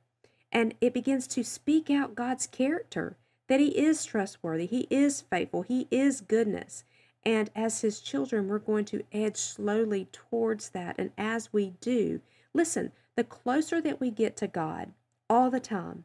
And 0.56 0.72
it 0.80 0.94
begins 0.94 1.26
to 1.26 1.44
speak 1.44 1.90
out 1.90 2.14
God's 2.14 2.46
character 2.46 3.18
that 3.46 3.60
he 3.60 3.78
is 3.78 4.06
trustworthy, 4.06 4.64
he 4.64 4.86
is 4.88 5.20
faithful, 5.20 5.60
he 5.60 5.86
is 5.90 6.22
goodness. 6.22 6.82
And 7.26 7.50
as 7.54 7.82
his 7.82 8.00
children, 8.00 8.48
we're 8.48 8.58
going 8.58 8.86
to 8.86 9.04
edge 9.12 9.36
slowly 9.36 10.08
towards 10.12 10.70
that. 10.70 10.94
And 10.98 11.10
as 11.18 11.52
we 11.52 11.75
do, 11.82 12.22
listen, 12.54 12.92
the 13.16 13.22
closer 13.22 13.82
that 13.82 14.00
we 14.00 14.10
get 14.10 14.34
to 14.38 14.46
God 14.46 14.92
all 15.28 15.50
the 15.50 15.60
time, 15.60 16.04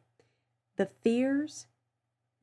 the 0.75 0.89
fears, 1.01 1.67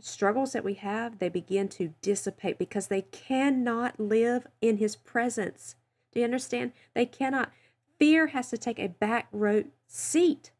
struggles 0.01 0.55
that 0.55 0.65
we 0.65 0.75
have, 0.75 1.19
they 1.19 1.29
begin 1.29 1.69
to 1.69 1.93
dissipate 2.01 2.59
because 2.59 2.87
they 2.87 3.03
cannot 3.03 4.01
live 4.01 4.47
in 4.63 4.79
His 4.79 4.97
presence. 4.97 5.75
Do 6.13 6.21
you 6.21 6.25
understand? 6.25 6.73
They 6.95 7.05
cannot. 7.05 7.53
Fear 7.99 8.29
has 8.29 8.49
to 8.49 8.57
take 8.57 8.79
a 8.79 8.89
back 8.89 9.29
row 9.31 9.65
seat 9.87 10.53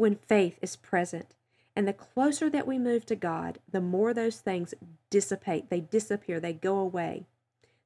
when 0.00 0.16
faith 0.16 0.58
is 0.62 0.76
present. 0.76 1.34
And 1.76 1.86
the 1.86 1.92
closer 1.92 2.48
that 2.48 2.66
we 2.66 2.78
move 2.78 3.04
to 3.06 3.14
God, 3.14 3.58
the 3.70 3.82
more 3.82 4.14
those 4.14 4.38
things 4.38 4.72
dissipate, 5.10 5.68
they 5.68 5.80
disappear, 5.80 6.40
they 6.40 6.54
go 6.54 6.78
away. 6.78 7.26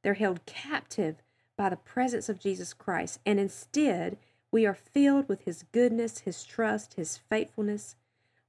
They're 0.03 0.15
held 0.15 0.47
captive 0.47 1.17
by 1.57 1.69
the 1.69 1.77
presence 1.77 2.29
of 2.29 2.39
Jesus 2.39 2.73
Christ. 2.73 3.19
And 3.27 3.41
instead, 3.41 4.17
we 4.53 4.65
are 4.65 4.75
filled 4.75 5.29
with 5.29 5.43
His 5.43 5.65
goodness, 5.73 6.21
His 6.21 6.45
trust, 6.45 6.95
His 6.95 7.17
faithfulness. 7.17 7.97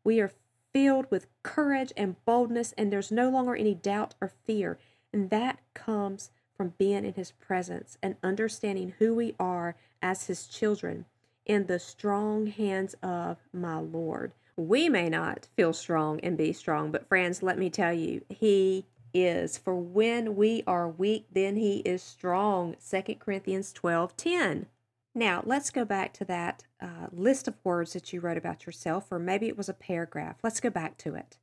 We 0.04 0.20
are 0.20 0.32
filled 0.72 1.08
with 1.10 1.26
courage 1.42 1.92
and 1.98 2.24
boldness, 2.24 2.72
and 2.78 2.94
there's 2.94 3.12
no 3.12 3.30
longer 3.30 3.56
any 3.56 3.74
doubt 3.74 4.14
or 4.22 4.28
fear. 4.28 4.78
And 5.12 5.32
that 5.32 5.60
comes 5.74 6.30
from 6.56 6.76
being 6.78 7.04
in 7.04 7.16
His 7.16 7.32
presence 7.32 7.98
and 8.04 8.16
understanding 8.22 8.94
who 9.00 9.16
we 9.16 9.34
are 9.40 9.76
as 10.04 10.28
His 10.28 10.46
children 10.46 11.06
in 11.46 11.68
the 11.68 11.80
strong 11.80 12.48
hands 12.48 12.96
of 13.02 13.38
my 13.54 13.78
Lord. 13.78 14.34
We 14.58 14.90
may 14.90 15.10
not 15.10 15.48
feel 15.56 15.74
strong 15.74 16.20
and 16.22 16.38
be 16.38 16.54
strong, 16.54 16.92
but 16.92 17.08
friends, 17.08 17.44
let 17.44 17.58
me 17.58 17.70
tell 17.70 17.94
you, 17.94 18.22
He 18.30 18.86
is. 19.14 19.58
For 19.58 19.76
when 19.76 20.36
we 20.36 20.64
are 20.66 20.88
weak, 20.88 21.28
then 21.32 21.58
He 21.58 21.80
is 21.80 22.02
strong. 22.02 22.76
2 22.90 23.16
Corinthians 23.16 23.74
12 23.74 24.16
10. 24.16 24.66
Now, 25.18 25.42
let's 25.46 25.70
go 25.70 25.86
back 25.86 26.14
to 26.16 26.26
that 26.26 26.64
uh, 26.82 27.08
list 27.12 27.48
of 27.48 27.56
words 27.64 27.94
that 27.94 28.12
you 28.12 28.20
wrote 28.20 28.38
about 28.38 28.66
yourself, 28.66 29.08
or 29.12 29.20
maybe 29.20 29.48
it 29.48 29.58
was 29.58 29.70
a 29.70 29.74
paragraph. 29.74 30.38
Let's 30.44 30.60
go 30.60 30.70
back 30.70 30.98
to 31.00 31.16
it. 31.16 31.38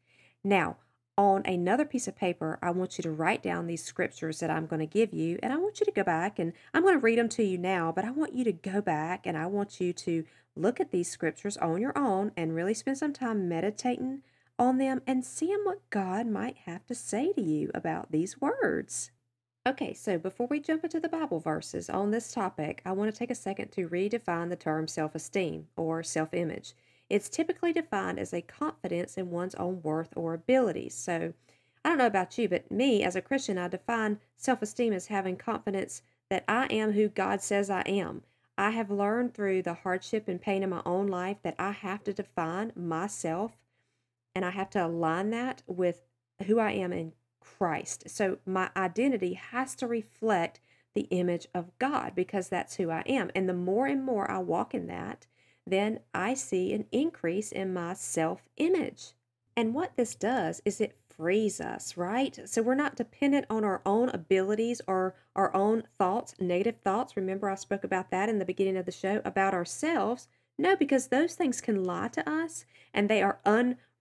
Now, 0.44 0.76
on 1.18 1.44
another 1.44 1.84
piece 1.84 2.08
of 2.08 2.16
paper, 2.16 2.58
I 2.62 2.70
want 2.70 2.96
you 2.96 3.02
to 3.02 3.10
write 3.10 3.42
down 3.42 3.66
these 3.66 3.84
scriptures 3.84 4.40
that 4.40 4.50
I'm 4.50 4.66
going 4.66 4.80
to 4.80 4.86
give 4.86 5.12
you, 5.12 5.38
and 5.42 5.52
I 5.52 5.56
want 5.56 5.80
you 5.80 5.86
to 5.86 5.92
go 5.92 6.02
back 6.02 6.38
and 6.38 6.52
I'm 6.72 6.82
going 6.82 6.94
to 6.94 7.00
read 7.00 7.18
them 7.18 7.28
to 7.30 7.42
you 7.42 7.58
now, 7.58 7.92
but 7.92 8.04
I 8.04 8.10
want 8.10 8.34
you 8.34 8.44
to 8.44 8.52
go 8.52 8.80
back 8.80 9.26
and 9.26 9.36
I 9.36 9.46
want 9.46 9.80
you 9.80 9.92
to 9.92 10.24
look 10.56 10.80
at 10.80 10.90
these 10.90 11.10
scriptures 11.10 11.56
on 11.58 11.80
your 11.80 11.96
own 11.96 12.32
and 12.36 12.54
really 12.54 12.74
spend 12.74 12.98
some 12.98 13.12
time 13.12 13.48
meditating 13.48 14.22
on 14.58 14.78
them 14.78 15.02
and 15.06 15.24
seeing 15.24 15.60
what 15.64 15.88
God 15.90 16.26
might 16.26 16.58
have 16.66 16.86
to 16.86 16.94
say 16.94 17.32
to 17.32 17.42
you 17.42 17.70
about 17.74 18.12
these 18.12 18.40
words. 18.40 19.10
Okay, 19.66 19.94
so 19.94 20.18
before 20.18 20.48
we 20.48 20.60
jump 20.60 20.82
into 20.82 20.98
the 20.98 21.08
Bible 21.08 21.38
verses 21.38 21.88
on 21.88 22.10
this 22.10 22.32
topic, 22.32 22.82
I 22.84 22.92
want 22.92 23.12
to 23.12 23.16
take 23.18 23.30
a 23.30 23.34
second 23.34 23.70
to 23.72 23.88
redefine 23.88 24.48
the 24.48 24.56
term 24.56 24.88
self 24.88 25.14
esteem 25.14 25.68
or 25.76 26.02
self 26.02 26.34
image. 26.34 26.74
It's 27.12 27.28
typically 27.28 27.74
defined 27.74 28.18
as 28.18 28.32
a 28.32 28.40
confidence 28.40 29.18
in 29.18 29.30
one's 29.30 29.54
own 29.56 29.82
worth 29.82 30.14
or 30.16 30.32
abilities. 30.32 30.94
So, 30.94 31.34
I 31.84 31.90
don't 31.90 31.98
know 31.98 32.06
about 32.06 32.38
you, 32.38 32.48
but 32.48 32.70
me 32.70 33.02
as 33.02 33.14
a 33.14 33.20
Christian, 33.20 33.58
I 33.58 33.68
define 33.68 34.18
self 34.34 34.62
esteem 34.62 34.94
as 34.94 35.08
having 35.08 35.36
confidence 35.36 36.00
that 36.30 36.44
I 36.48 36.64
am 36.70 36.92
who 36.92 37.08
God 37.08 37.42
says 37.42 37.68
I 37.68 37.82
am. 37.82 38.22
I 38.56 38.70
have 38.70 38.90
learned 38.90 39.34
through 39.34 39.60
the 39.60 39.74
hardship 39.74 40.26
and 40.26 40.40
pain 40.40 40.62
in 40.62 40.70
my 40.70 40.80
own 40.86 41.06
life 41.06 41.36
that 41.42 41.54
I 41.58 41.72
have 41.72 42.02
to 42.04 42.14
define 42.14 42.72
myself 42.74 43.58
and 44.34 44.42
I 44.46 44.50
have 44.50 44.70
to 44.70 44.86
align 44.86 45.28
that 45.30 45.62
with 45.66 46.00
who 46.46 46.58
I 46.58 46.72
am 46.72 46.94
in 46.94 47.12
Christ. 47.40 48.08
So 48.08 48.38
my 48.46 48.70
identity 48.74 49.34
has 49.34 49.74
to 49.76 49.86
reflect 49.86 50.60
the 50.94 51.08
image 51.10 51.46
of 51.54 51.78
God 51.78 52.12
because 52.14 52.48
that's 52.48 52.76
who 52.76 52.90
I 52.90 53.00
am. 53.00 53.30
And 53.34 53.48
the 53.48 53.54
more 53.54 53.86
and 53.86 54.02
more 54.02 54.30
I 54.30 54.38
walk 54.38 54.74
in 54.74 54.86
that, 54.86 55.26
then 55.66 56.00
I 56.12 56.34
see 56.34 56.72
an 56.72 56.86
increase 56.92 57.52
in 57.52 57.72
my 57.72 57.94
self 57.94 58.42
image. 58.56 59.12
And 59.56 59.74
what 59.74 59.96
this 59.96 60.14
does 60.14 60.62
is 60.64 60.80
it 60.80 60.96
frees 61.08 61.60
us, 61.60 61.96
right? 61.96 62.38
So 62.46 62.62
we're 62.62 62.74
not 62.74 62.96
dependent 62.96 63.46
on 63.50 63.64
our 63.64 63.82
own 63.84 64.08
abilities 64.08 64.80
or 64.86 65.14
our 65.36 65.54
own 65.54 65.84
thoughts, 65.98 66.34
negative 66.40 66.76
thoughts. 66.82 67.16
Remember, 67.16 67.50
I 67.50 67.54
spoke 67.54 67.84
about 67.84 68.10
that 68.10 68.28
in 68.28 68.38
the 68.38 68.44
beginning 68.44 68.76
of 68.76 68.86
the 68.86 68.92
show 68.92 69.20
about 69.24 69.54
ourselves. 69.54 70.28
No, 70.58 70.74
because 70.74 71.08
those 71.08 71.34
things 71.34 71.60
can 71.60 71.84
lie 71.84 72.08
to 72.08 72.28
us 72.28 72.64
and 72.94 73.08
they 73.08 73.22
are 73.22 73.40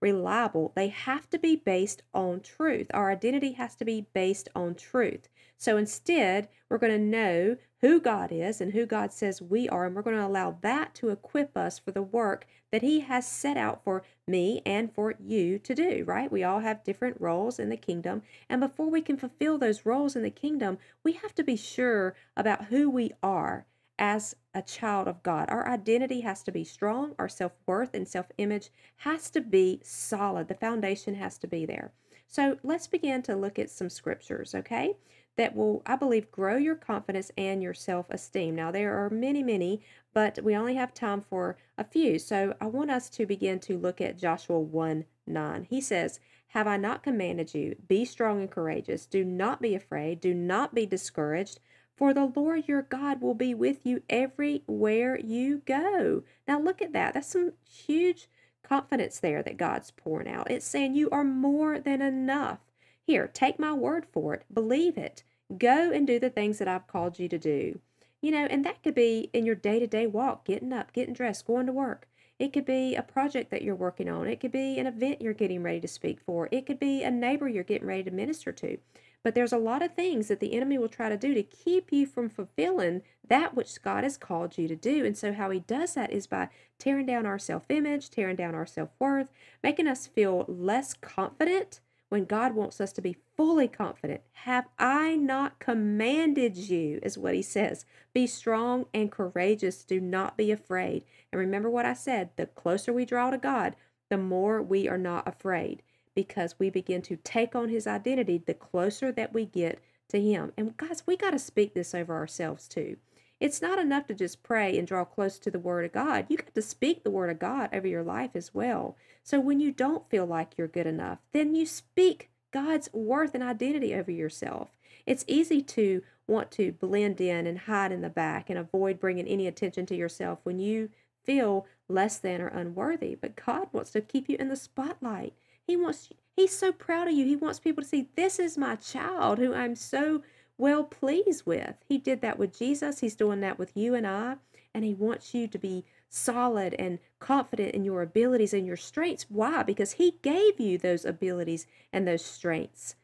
unreliable. 0.02 0.72
They 0.74 0.88
have 0.88 1.30
to 1.30 1.38
be 1.38 1.56
based 1.56 2.02
on 2.12 2.40
truth. 2.40 2.88
Our 2.92 3.10
identity 3.10 3.52
has 3.52 3.74
to 3.76 3.84
be 3.84 4.06
based 4.12 4.48
on 4.54 4.74
truth. 4.74 5.28
So 5.56 5.76
instead, 5.76 6.48
we're 6.68 6.78
going 6.78 6.92
to 6.92 6.98
know 6.98 7.56
who 7.80 8.00
God 8.00 8.30
is 8.32 8.60
and 8.60 8.72
who 8.72 8.86
God 8.86 9.12
says 9.12 9.42
we 9.42 9.68
are, 9.68 9.86
and 9.86 9.94
we're 9.94 10.02
going 10.02 10.16
to 10.16 10.26
allow 10.26 10.56
that 10.62 10.94
to 10.96 11.10
equip 11.10 11.56
us 11.56 11.78
for 11.78 11.90
the 11.92 12.02
work 12.02 12.46
that 12.70 12.82
He 12.82 13.00
has 13.00 13.26
set 13.26 13.56
out 13.56 13.82
for 13.84 14.02
me 14.26 14.62
and 14.64 14.92
for 14.92 15.14
you 15.20 15.58
to 15.60 15.74
do, 15.74 16.04
right? 16.06 16.32
We 16.32 16.44
all 16.44 16.60
have 16.60 16.84
different 16.84 17.20
roles 17.20 17.58
in 17.58 17.68
the 17.68 17.76
kingdom, 17.76 18.22
and 18.48 18.60
before 18.60 18.88
we 18.88 19.02
can 19.02 19.16
fulfill 19.16 19.58
those 19.58 19.84
roles 19.84 20.16
in 20.16 20.22
the 20.22 20.30
kingdom, 20.30 20.78
we 21.04 21.12
have 21.12 21.34
to 21.34 21.44
be 21.44 21.56
sure 21.56 22.14
about 22.36 22.66
who 22.66 22.88
we 22.88 23.12
are 23.22 23.66
as 24.02 24.34
a 24.52 24.60
child 24.60 25.06
of 25.06 25.22
God. 25.22 25.48
Our 25.48 25.68
identity 25.68 26.22
has 26.22 26.42
to 26.42 26.50
be 26.50 26.64
strong, 26.64 27.14
our 27.20 27.28
self 27.28 27.52
worth 27.66 27.94
and 27.94 28.06
self 28.06 28.26
image 28.36 28.70
has 28.96 29.30
to 29.30 29.40
be 29.40 29.80
solid. 29.84 30.48
The 30.48 30.54
foundation 30.54 31.14
has 31.14 31.38
to 31.38 31.46
be 31.46 31.64
there. 31.64 31.92
So 32.26 32.58
let's 32.64 32.88
begin 32.88 33.22
to 33.22 33.36
look 33.36 33.60
at 33.60 33.70
some 33.70 33.88
scriptures, 33.88 34.56
okay? 34.56 34.96
That 35.36 35.54
will, 35.54 35.82
I 35.86 35.94
believe, 35.94 36.32
grow 36.32 36.56
your 36.56 36.74
confidence 36.74 37.30
and 37.38 37.62
your 37.62 37.74
self 37.74 38.10
esteem. 38.10 38.56
Now, 38.56 38.72
there 38.72 38.92
are 38.92 39.08
many, 39.08 39.44
many, 39.44 39.82
but 40.12 40.42
we 40.42 40.56
only 40.56 40.74
have 40.74 40.92
time 40.92 41.20
for 41.20 41.56
a 41.78 41.84
few. 41.84 42.18
So 42.18 42.56
I 42.60 42.66
want 42.66 42.90
us 42.90 43.08
to 43.10 43.24
begin 43.24 43.60
to 43.60 43.78
look 43.78 44.00
at 44.00 44.18
Joshua 44.18 44.58
1 44.58 45.04
9. 45.28 45.66
He 45.70 45.80
says, 45.80 46.18
Have 46.48 46.66
I 46.66 46.76
not 46.76 47.04
commanded 47.04 47.54
you? 47.54 47.76
Be 47.86 48.04
strong 48.04 48.40
and 48.40 48.50
courageous. 48.50 49.06
Do 49.06 49.24
not 49.24 49.62
be 49.62 49.76
afraid. 49.76 50.20
Do 50.20 50.34
not 50.34 50.74
be 50.74 50.86
discouraged. 50.86 51.60
For 51.96 52.14
the 52.14 52.32
Lord 52.34 52.68
your 52.68 52.82
God 52.82 53.20
will 53.20 53.34
be 53.34 53.54
with 53.54 53.84
you 53.84 54.02
everywhere 54.08 55.18
you 55.18 55.62
go. 55.66 56.24
Now, 56.48 56.60
look 56.60 56.82
at 56.82 56.92
that. 56.92 57.14
That's 57.14 57.28
some 57.28 57.52
huge 57.68 58.28
confidence 58.62 59.20
there 59.20 59.42
that 59.42 59.56
God's 59.56 59.90
pouring 59.90 60.28
out. 60.28 60.50
It's 60.50 60.66
saying 60.66 60.94
you 60.94 61.10
are 61.10 61.24
more 61.24 61.78
than 61.78 62.00
enough. 62.00 62.58
Here, 63.06 63.28
take 63.28 63.58
my 63.58 63.72
word 63.72 64.06
for 64.12 64.34
it. 64.34 64.44
Believe 64.52 64.96
it. 64.96 65.22
Go 65.58 65.90
and 65.90 66.06
do 66.06 66.18
the 66.18 66.30
things 66.30 66.58
that 66.58 66.68
I've 66.68 66.86
called 66.86 67.18
you 67.18 67.28
to 67.28 67.38
do. 67.38 67.80
You 68.20 68.30
know, 68.30 68.46
and 68.46 68.64
that 68.64 68.82
could 68.82 68.94
be 68.94 69.28
in 69.32 69.44
your 69.44 69.56
day 69.56 69.78
to 69.80 69.86
day 69.86 70.06
walk, 70.06 70.44
getting 70.44 70.72
up, 70.72 70.92
getting 70.92 71.12
dressed, 71.12 71.46
going 71.46 71.66
to 71.66 71.72
work. 71.72 72.06
It 72.38 72.52
could 72.52 72.64
be 72.64 72.94
a 72.94 73.02
project 73.02 73.50
that 73.50 73.62
you're 73.62 73.74
working 73.74 74.08
on. 74.08 74.26
It 74.26 74.40
could 74.40 74.52
be 74.52 74.78
an 74.78 74.86
event 74.86 75.20
you're 75.20 75.32
getting 75.32 75.62
ready 75.62 75.80
to 75.80 75.88
speak 75.88 76.20
for. 76.20 76.48
It 76.50 76.66
could 76.66 76.80
be 76.80 77.02
a 77.02 77.10
neighbor 77.10 77.48
you're 77.48 77.64
getting 77.64 77.86
ready 77.86 78.04
to 78.04 78.10
minister 78.10 78.52
to. 78.52 78.78
But 79.22 79.34
there's 79.34 79.52
a 79.52 79.58
lot 79.58 79.82
of 79.82 79.94
things 79.94 80.28
that 80.28 80.40
the 80.40 80.54
enemy 80.54 80.78
will 80.78 80.88
try 80.88 81.08
to 81.08 81.16
do 81.16 81.32
to 81.34 81.42
keep 81.42 81.92
you 81.92 82.06
from 82.06 82.28
fulfilling 82.28 83.02
that 83.26 83.54
which 83.54 83.80
God 83.82 84.04
has 84.04 84.16
called 84.16 84.58
you 84.58 84.66
to 84.68 84.76
do. 84.76 85.04
And 85.04 85.16
so, 85.16 85.32
how 85.32 85.50
he 85.50 85.60
does 85.60 85.94
that 85.94 86.12
is 86.12 86.26
by 86.26 86.48
tearing 86.78 87.06
down 87.06 87.24
our 87.24 87.38
self 87.38 87.64
image, 87.68 88.10
tearing 88.10 88.36
down 88.36 88.54
our 88.54 88.66
self 88.66 88.90
worth, 88.98 89.28
making 89.62 89.86
us 89.86 90.06
feel 90.06 90.44
less 90.48 90.94
confident 90.94 91.80
when 92.08 92.24
God 92.26 92.54
wants 92.54 92.78
us 92.78 92.92
to 92.92 93.00
be 93.00 93.16
fully 93.36 93.68
confident. 93.68 94.20
Have 94.32 94.66
I 94.78 95.14
not 95.14 95.58
commanded 95.60 96.56
you, 96.58 97.00
is 97.02 97.16
what 97.16 97.34
he 97.34 97.40
says. 97.40 97.86
Be 98.12 98.26
strong 98.26 98.84
and 98.92 99.10
courageous. 99.10 99.82
Do 99.84 99.98
not 99.98 100.36
be 100.36 100.50
afraid. 100.50 101.04
And 101.32 101.38
remember 101.38 101.70
what 101.70 101.86
I 101.86 101.94
said 101.94 102.30
the 102.36 102.46
closer 102.46 102.92
we 102.92 103.06
draw 103.06 103.30
to 103.30 103.38
God, 103.38 103.76
the 104.10 104.18
more 104.18 104.60
we 104.60 104.88
are 104.88 104.98
not 104.98 105.26
afraid 105.26 105.82
because 106.14 106.58
we 106.58 106.70
begin 106.70 107.02
to 107.02 107.16
take 107.16 107.54
on 107.54 107.68
his 107.68 107.86
identity 107.86 108.42
the 108.44 108.54
closer 108.54 109.12
that 109.12 109.32
we 109.32 109.46
get 109.46 109.82
to 110.08 110.20
him. 110.20 110.52
And 110.56 110.76
guys, 110.76 111.02
we 111.06 111.16
got 111.16 111.30
to 111.30 111.38
speak 111.38 111.74
this 111.74 111.94
over 111.94 112.14
ourselves 112.14 112.68
too. 112.68 112.96
It's 113.40 113.60
not 113.60 113.80
enough 113.80 114.06
to 114.06 114.14
just 114.14 114.44
pray 114.44 114.78
and 114.78 114.86
draw 114.86 115.04
close 115.04 115.38
to 115.40 115.50
the 115.50 115.58
Word 115.58 115.84
of 115.84 115.92
God. 115.92 116.26
You 116.28 116.36
got 116.36 116.54
to 116.54 116.62
speak 116.62 117.02
the 117.02 117.10
Word 117.10 117.28
of 117.28 117.40
God 117.40 117.70
over 117.72 117.88
your 117.88 118.04
life 118.04 118.30
as 118.34 118.54
well. 118.54 118.96
So 119.24 119.40
when 119.40 119.58
you 119.58 119.72
don't 119.72 120.08
feel 120.08 120.26
like 120.26 120.56
you're 120.56 120.68
good 120.68 120.86
enough, 120.86 121.18
then 121.32 121.56
you 121.56 121.66
speak 121.66 122.30
God's 122.52 122.88
worth 122.92 123.34
and 123.34 123.42
identity 123.42 123.94
over 123.94 124.12
yourself. 124.12 124.68
It's 125.06 125.24
easy 125.26 125.60
to 125.62 126.02
want 126.28 126.52
to 126.52 126.72
blend 126.72 127.20
in 127.20 127.48
and 127.48 127.58
hide 127.60 127.90
in 127.90 128.00
the 128.00 128.08
back 128.08 128.48
and 128.48 128.58
avoid 128.58 129.00
bringing 129.00 129.26
any 129.26 129.48
attention 129.48 129.86
to 129.86 129.96
yourself 129.96 130.38
when 130.44 130.60
you 130.60 130.90
feel 131.24 131.66
less 131.88 132.18
than 132.18 132.40
or 132.40 132.48
unworthy. 132.48 133.16
But 133.16 133.34
God 133.34 133.68
wants 133.72 133.90
to 133.92 134.00
keep 134.00 134.28
you 134.28 134.36
in 134.38 134.50
the 134.50 134.56
spotlight. 134.56 135.34
He 135.66 135.76
wants 135.76 136.10
he's 136.36 136.56
so 136.56 136.72
proud 136.72 137.08
of 137.08 137.14
you. 137.14 137.24
He 137.24 137.36
wants 137.36 137.60
people 137.60 137.82
to 137.82 137.88
see 137.88 138.08
this 138.16 138.38
is 138.38 138.58
my 138.58 138.76
child 138.76 139.38
who 139.38 139.54
I'm 139.54 139.76
so 139.76 140.22
well 140.58 140.84
pleased 140.84 141.46
with. 141.46 141.76
He 141.88 141.98
did 141.98 142.20
that 142.20 142.38
with 142.38 142.56
Jesus. 142.56 143.00
He's 143.00 143.16
doing 143.16 143.40
that 143.40 143.58
with 143.58 143.76
you 143.76 143.94
and 143.94 144.06
I, 144.06 144.36
and 144.74 144.84
he 144.84 144.94
wants 144.94 145.34
you 145.34 145.48
to 145.48 145.58
be 145.58 145.84
solid 146.08 146.74
and 146.74 146.98
confident 147.18 147.74
in 147.74 147.84
your 147.84 148.02
abilities 148.02 148.52
and 148.52 148.66
your 148.66 148.76
strengths. 148.76 149.26
Why? 149.28 149.62
Because 149.62 149.92
he 149.92 150.18
gave 150.22 150.60
you 150.60 150.78
those 150.78 151.04
abilities 151.04 151.66
and 151.92 152.06
those 152.06 152.24
strengths. 152.24 152.96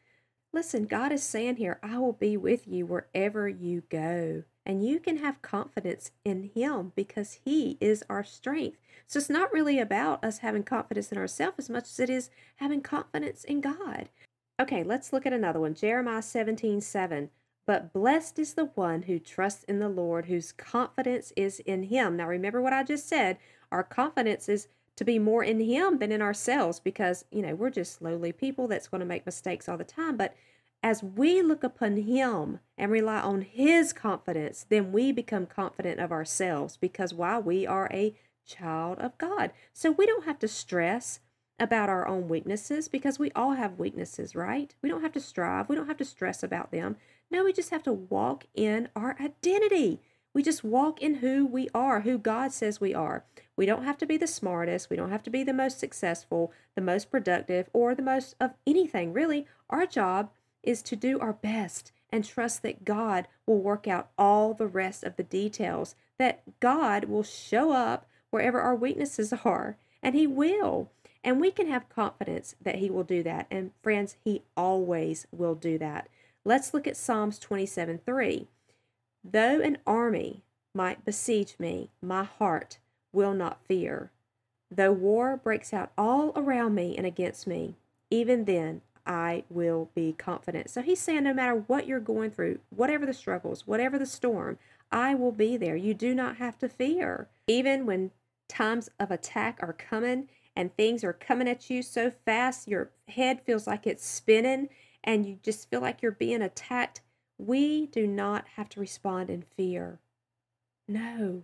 Listen, 0.51 0.85
God 0.85 1.11
is 1.11 1.23
saying 1.23 1.57
here, 1.57 1.79
I 1.83 1.97
will 1.99 2.13
be 2.13 2.35
with 2.37 2.67
you 2.67 2.85
wherever 2.85 3.47
you 3.47 3.83
go. 3.89 4.43
And 4.69 4.85
you 4.85 4.99
can 4.99 5.17
have 5.17 5.41
confidence 5.41 6.11
in 6.23 6.51
Him 6.53 6.91
because 6.95 7.39
He 7.43 7.79
is 7.81 8.03
our 8.07 8.23
strength. 8.23 8.77
So 9.07 9.17
it's 9.17 9.27
not 9.27 9.51
really 9.51 9.79
about 9.79 10.23
us 10.23 10.37
having 10.37 10.61
confidence 10.61 11.11
in 11.11 11.17
ourselves 11.17 11.55
as 11.57 11.69
much 11.71 11.85
as 11.85 11.99
it 11.99 12.07
is 12.07 12.29
having 12.57 12.81
confidence 12.81 13.43
in 13.43 13.61
God. 13.61 14.09
Okay, 14.61 14.83
let's 14.83 15.11
look 15.11 15.25
at 15.25 15.33
another 15.33 15.59
one 15.59 15.73
Jeremiah 15.73 16.21
17 16.21 16.81
7. 16.81 17.31
But 17.65 17.91
blessed 17.93 18.37
is 18.37 18.53
the 18.53 18.65
one 18.65 19.01
who 19.01 19.17
trusts 19.17 19.63
in 19.63 19.79
the 19.79 19.89
Lord, 19.89 20.27
whose 20.27 20.51
confidence 20.51 21.33
is 21.35 21.59
in 21.61 21.81
Him. 21.81 22.15
Now, 22.15 22.27
remember 22.27 22.61
what 22.61 22.71
I 22.71 22.83
just 22.83 23.09
said. 23.09 23.39
Our 23.71 23.81
confidence 23.81 24.47
is 24.47 24.67
to 24.97 25.03
be 25.03 25.17
more 25.17 25.43
in 25.43 25.59
Him 25.59 25.97
than 25.97 26.11
in 26.11 26.21
ourselves 26.21 26.79
because, 26.79 27.25
you 27.31 27.41
know, 27.41 27.55
we're 27.55 27.71
just 27.71 28.03
lowly 28.03 28.33
people 28.33 28.67
that's 28.67 28.87
going 28.87 29.01
to 29.01 29.07
make 29.07 29.25
mistakes 29.25 29.67
all 29.67 29.77
the 29.77 29.83
time. 29.83 30.15
But 30.15 30.35
as 30.81 31.03
we 31.03 31.41
look 31.41 31.63
upon 31.63 31.97
Him 31.97 32.59
and 32.77 32.91
rely 32.91 33.19
on 33.19 33.41
His 33.41 33.93
confidence, 33.93 34.65
then 34.69 34.91
we 34.91 35.11
become 35.11 35.45
confident 35.45 35.99
of 35.99 36.11
ourselves 36.11 36.77
because 36.77 37.13
why? 37.13 37.39
We 37.39 37.67
are 37.67 37.89
a 37.91 38.15
child 38.45 38.99
of 38.99 39.17
God. 39.17 39.51
So 39.73 39.91
we 39.91 40.05
don't 40.05 40.25
have 40.25 40.39
to 40.39 40.47
stress 40.47 41.19
about 41.59 41.89
our 41.89 42.07
own 42.07 42.27
weaknesses 42.29 42.87
because 42.87 43.19
we 43.19 43.31
all 43.31 43.53
have 43.53 43.79
weaknesses, 43.79 44.35
right? 44.35 44.73
We 44.81 44.89
don't 44.89 45.01
have 45.01 45.11
to 45.13 45.19
strive, 45.19 45.69
we 45.69 45.75
don't 45.75 45.87
have 45.87 45.97
to 45.97 46.05
stress 46.05 46.41
about 46.41 46.71
them. 46.71 46.95
No, 47.29 47.43
we 47.43 47.53
just 47.53 47.69
have 47.69 47.83
to 47.83 47.93
walk 47.93 48.45
in 48.55 48.89
our 48.95 49.15
identity. 49.19 50.01
We 50.33 50.43
just 50.43 50.63
walk 50.63 51.01
in 51.01 51.15
who 51.15 51.45
we 51.45 51.69
are, 51.73 52.01
who 52.01 52.17
God 52.17 52.53
says 52.53 52.79
we 52.79 52.93
are. 52.93 53.25
We 53.55 53.65
don't 53.65 53.83
have 53.83 53.97
to 53.97 54.05
be 54.05 54.15
the 54.15 54.27
smartest. 54.27 54.89
We 54.89 54.95
don't 54.95 55.11
have 55.11 55.23
to 55.23 55.29
be 55.29 55.43
the 55.43 55.53
most 55.53 55.79
successful, 55.79 56.53
the 56.75 56.81
most 56.81 57.11
productive, 57.11 57.69
or 57.73 57.93
the 57.93 58.01
most 58.01 58.35
of 58.39 58.51
anything, 58.65 59.11
really. 59.11 59.47
Our 59.69 59.85
job 59.85 60.29
is 60.63 60.81
to 60.83 60.95
do 60.95 61.19
our 61.19 61.33
best 61.33 61.91
and 62.11 62.25
trust 62.25 62.63
that 62.63 62.85
God 62.85 63.27
will 63.45 63.59
work 63.59 63.87
out 63.87 64.09
all 64.17 64.53
the 64.53 64.67
rest 64.67 65.03
of 65.03 65.15
the 65.15 65.23
details, 65.23 65.95
that 66.17 66.41
God 66.59 67.05
will 67.05 67.23
show 67.23 67.71
up 67.71 68.07
wherever 68.29 68.59
our 68.59 68.75
weaknesses 68.75 69.33
are, 69.45 69.77
and 70.01 70.15
He 70.15 70.27
will. 70.27 70.89
And 71.23 71.39
we 71.39 71.51
can 71.51 71.67
have 71.67 71.89
confidence 71.89 72.55
that 72.61 72.75
He 72.75 72.89
will 72.89 73.03
do 73.03 73.23
that. 73.23 73.47
And 73.51 73.71
friends, 73.81 74.17
He 74.23 74.43
always 74.55 75.27
will 75.31 75.55
do 75.55 75.77
that. 75.77 76.07
Let's 76.45 76.73
look 76.73 76.87
at 76.87 76.97
Psalms 76.97 77.37
27 77.39 77.99
3. 78.05 78.47
Though 79.23 79.59
an 79.61 79.77
army 79.85 80.43
might 80.73 81.05
besiege 81.05 81.55
me, 81.59 81.89
my 82.01 82.23
heart 82.23 82.79
will 83.11 83.33
not 83.33 83.65
fear. 83.67 84.11
Though 84.71 84.91
war 84.91 85.35
breaks 85.35 85.73
out 85.73 85.91
all 85.97 86.31
around 86.35 86.75
me 86.75 86.95
and 86.95 87.05
against 87.05 87.47
me, 87.47 87.75
even 88.09 88.45
then 88.45 88.81
I 89.05 89.43
will 89.49 89.89
be 89.95 90.13
confident. 90.13 90.69
So 90.69 90.81
he's 90.81 90.99
saying 90.99 91.23
no 91.23 91.33
matter 91.33 91.63
what 91.67 91.87
you're 91.87 91.99
going 91.99 92.31
through, 92.31 92.59
whatever 92.69 93.05
the 93.05 93.13
struggles, 93.13 93.65
whatever 93.65 93.97
the 93.97 94.05
storm, 94.05 94.57
I 94.91 95.15
will 95.15 95.31
be 95.31 95.57
there. 95.57 95.75
You 95.75 95.93
do 95.93 96.13
not 96.13 96.37
have 96.37 96.57
to 96.59 96.69
fear. 96.69 97.27
Even 97.47 97.85
when 97.85 98.11
times 98.47 98.89
of 98.99 99.11
attack 99.11 99.59
are 99.61 99.73
coming 99.73 100.29
and 100.55 100.75
things 100.75 101.03
are 101.03 101.13
coming 101.13 101.47
at 101.47 101.69
you 101.69 101.81
so 101.81 102.11
fast, 102.25 102.67
your 102.67 102.91
head 103.07 103.41
feels 103.45 103.67
like 103.67 103.85
it's 103.85 104.05
spinning 104.05 104.69
and 105.03 105.25
you 105.25 105.39
just 105.43 105.69
feel 105.69 105.81
like 105.81 106.01
you're 106.01 106.11
being 106.11 106.41
attacked, 106.41 107.01
we 107.37 107.87
do 107.87 108.05
not 108.05 108.45
have 108.55 108.69
to 108.69 108.79
respond 108.79 109.29
in 109.29 109.43
fear. 109.55 109.99
No, 110.87 111.43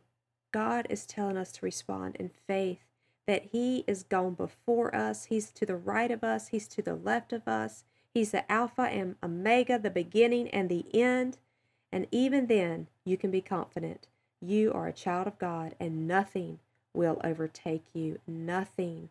God 0.52 0.88
is 0.90 1.06
telling 1.06 1.38
us 1.38 1.52
to 1.54 1.66
respond 1.66 2.16
in 2.18 2.32
faith 2.48 2.80
that 3.28 3.50
He 3.52 3.84
is 3.88 4.04
gone 4.04 4.34
before 4.34 4.96
us. 4.96 5.26
He's 5.26 5.52
to 5.52 5.66
the 5.66 5.76
right 5.76 6.12
of 6.12 6.24
us, 6.24 6.50
He's 6.50 6.68
to 6.70 6.82
the 6.82 6.96
left 6.96 7.34
of 7.34 7.48
us. 7.48 7.84
He's 8.14 8.32
the 8.32 8.50
Alpha 8.50 8.84
and 8.84 9.16
Omega, 9.22 9.78
the 9.78 9.90
beginning 9.90 10.48
and 10.50 10.70
the 10.70 10.86
end. 10.94 11.38
And 11.92 12.08
even 12.12 12.48
then, 12.48 12.88
you 13.04 13.18
can 13.18 13.30
be 13.30 13.42
confident. 13.42 14.08
You 14.42 14.72
are 14.74 14.88
a 14.88 14.94
child 14.94 15.28
of 15.28 15.38
God, 15.38 15.76
and 15.80 16.08
nothing 16.08 16.60
will 16.94 17.20
overtake 17.24 17.84
you. 17.94 18.20
Nothing. 18.26 19.10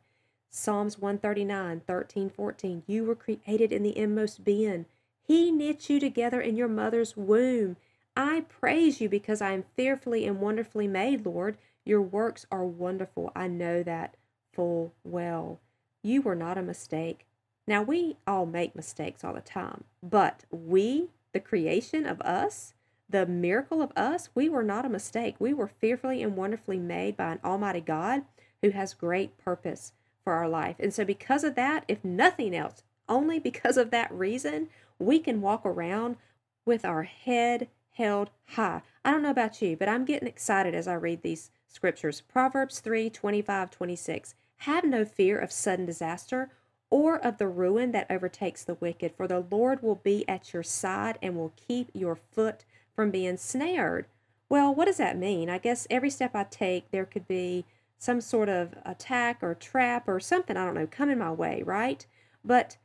Psalms 0.50 0.98
139, 0.98 1.83
13, 1.87 2.31
14. 2.31 2.83
You 2.87 3.05
were 3.05 3.14
created 3.14 3.72
in 3.72 3.83
the 3.83 3.96
inmost 3.98 4.44
being. 4.44 4.87
He 5.22 5.50
knit 5.50 5.90
you 5.90 5.98
together 5.98 6.40
in 6.40 6.57
your 6.57 6.68
mother's 6.68 7.16
womb. 7.16 7.77
I 8.16 8.44
praise 8.48 9.00
you 9.00 9.09
because 9.09 9.42
I 9.42 9.53
am 9.53 9.64
fearfully 9.77 10.24
and 10.27 10.40
wonderfully 10.40 10.87
made, 10.87 11.27
Lord. 11.27 11.59
Your 11.84 12.02
works 12.02 12.46
are 12.50 12.64
wonderful. 12.64 13.30
I 13.36 13.48
know 13.48 13.82
that 13.82 14.16
full 14.52 14.94
well. 15.04 15.60
You 16.02 16.22
were 16.22 16.34
not 16.34 16.58
a 16.58 16.62
mistake. 16.62 17.26
Now, 17.66 17.82
we 17.82 18.16
all 18.26 18.46
make 18.46 18.76
mistakes 18.76 19.24
all 19.24 19.32
the 19.34 19.40
time, 19.40 19.84
but 20.02 20.44
we, 20.50 21.08
the 21.32 21.40
creation 21.40 22.04
of 22.04 22.20
us, 22.20 22.74
the 23.08 23.26
miracle 23.26 23.80
of 23.80 23.92
us, 23.96 24.28
we 24.34 24.48
were 24.48 24.62
not 24.62 24.84
a 24.84 24.90
mistake. 24.90 25.36
We 25.38 25.54
were 25.54 25.68
fearfully 25.68 26.22
and 26.22 26.36
wonderfully 26.36 26.78
made 26.78 27.16
by 27.16 27.32
an 27.32 27.40
Almighty 27.44 27.80
God 27.80 28.22
who 28.62 28.70
has 28.70 28.92
great 28.92 29.38
purpose 29.38 29.92
for 30.22 30.34
our 30.34 30.48
life. 30.48 30.76
And 30.78 30.92
so, 30.92 31.04
because 31.04 31.44
of 31.44 31.54
that, 31.54 31.84
if 31.88 32.04
nothing 32.04 32.54
else, 32.54 32.82
only 33.08 33.38
because 33.38 33.76
of 33.76 33.90
that 33.90 34.12
reason, 34.12 34.68
we 34.98 35.18
can 35.18 35.40
walk 35.40 35.64
around 35.64 36.16
with 36.64 36.84
our 36.84 37.02
head 37.02 37.68
held 37.92 38.30
high. 38.46 38.82
I 39.04 39.10
don't 39.10 39.22
know 39.22 39.30
about 39.30 39.60
you, 39.62 39.76
but 39.76 39.88
I'm 39.88 40.04
getting 40.04 40.28
excited 40.28 40.74
as 40.74 40.88
I 40.88 40.94
read 40.94 41.22
these 41.22 41.50
scriptures. 41.74 42.20
Proverbs 42.20 42.80
3 42.80 43.10
25, 43.10 43.70
26. 43.70 44.34
Have 44.58 44.84
no 44.84 45.04
fear 45.04 45.38
of 45.38 45.52
sudden 45.52 45.84
disaster 45.84 46.50
or 46.90 47.18
of 47.18 47.38
the 47.38 47.48
ruin 47.48 47.90
that 47.92 48.06
overtakes 48.08 48.62
the 48.64 48.74
wicked, 48.74 49.12
for 49.16 49.26
the 49.26 49.44
Lord 49.50 49.82
will 49.82 49.96
be 49.96 50.26
at 50.28 50.52
your 50.52 50.62
side 50.62 51.18
and 51.20 51.37
will 51.37 51.52
keep 51.68 51.90
your 51.92 52.14
foot 52.14 52.64
from 52.94 53.10
being 53.10 53.37
snared. 53.37 54.06
Well, 54.48 54.72
what 54.74 54.84
does 54.84 54.98
that 54.98 55.18
mean? 55.18 55.50
I 55.50 55.58
guess 55.58 55.87
every 55.90 56.10
step 56.10 56.34
I 56.34 56.44
take, 56.44 56.90
there 56.90 57.04
could 57.04 57.26
be 57.26 57.64
some 57.98 58.20
sort 58.20 58.48
of 58.48 58.74
attack 58.84 59.38
or 59.42 59.54
trap 59.54 60.06
or 60.06 60.20
something, 60.20 60.56
I 60.56 60.64
don't 60.64 60.74
know, 60.74 60.87
coming 60.87 61.18
my 61.18 61.32
way, 61.32 61.62
right? 61.64 62.06
But 62.44 62.76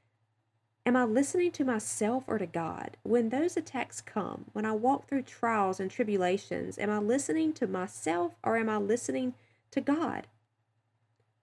am 0.90 0.96
I 0.96 1.04
listening 1.04 1.52
to 1.52 1.64
myself 1.64 2.24
or 2.26 2.40
to 2.40 2.48
God? 2.48 2.98
When 3.04 3.30
those 3.30 3.56
attacks 3.56 4.02
come, 4.02 4.46
when 4.54 4.66
I 4.66 4.72
walk 4.72 5.08
through 5.08 5.22
trials 5.22 5.80
and 5.80 5.92
tribulations, 5.92 6.80
am 6.80 6.90
I 6.90 6.98
listening 6.98 7.54
to 7.54 7.68
myself 7.68 8.34
or 8.44 8.58
am 8.58 8.70
I 8.70 8.78
listening 8.78 9.36
to 9.70 9.82
God? 9.82 10.26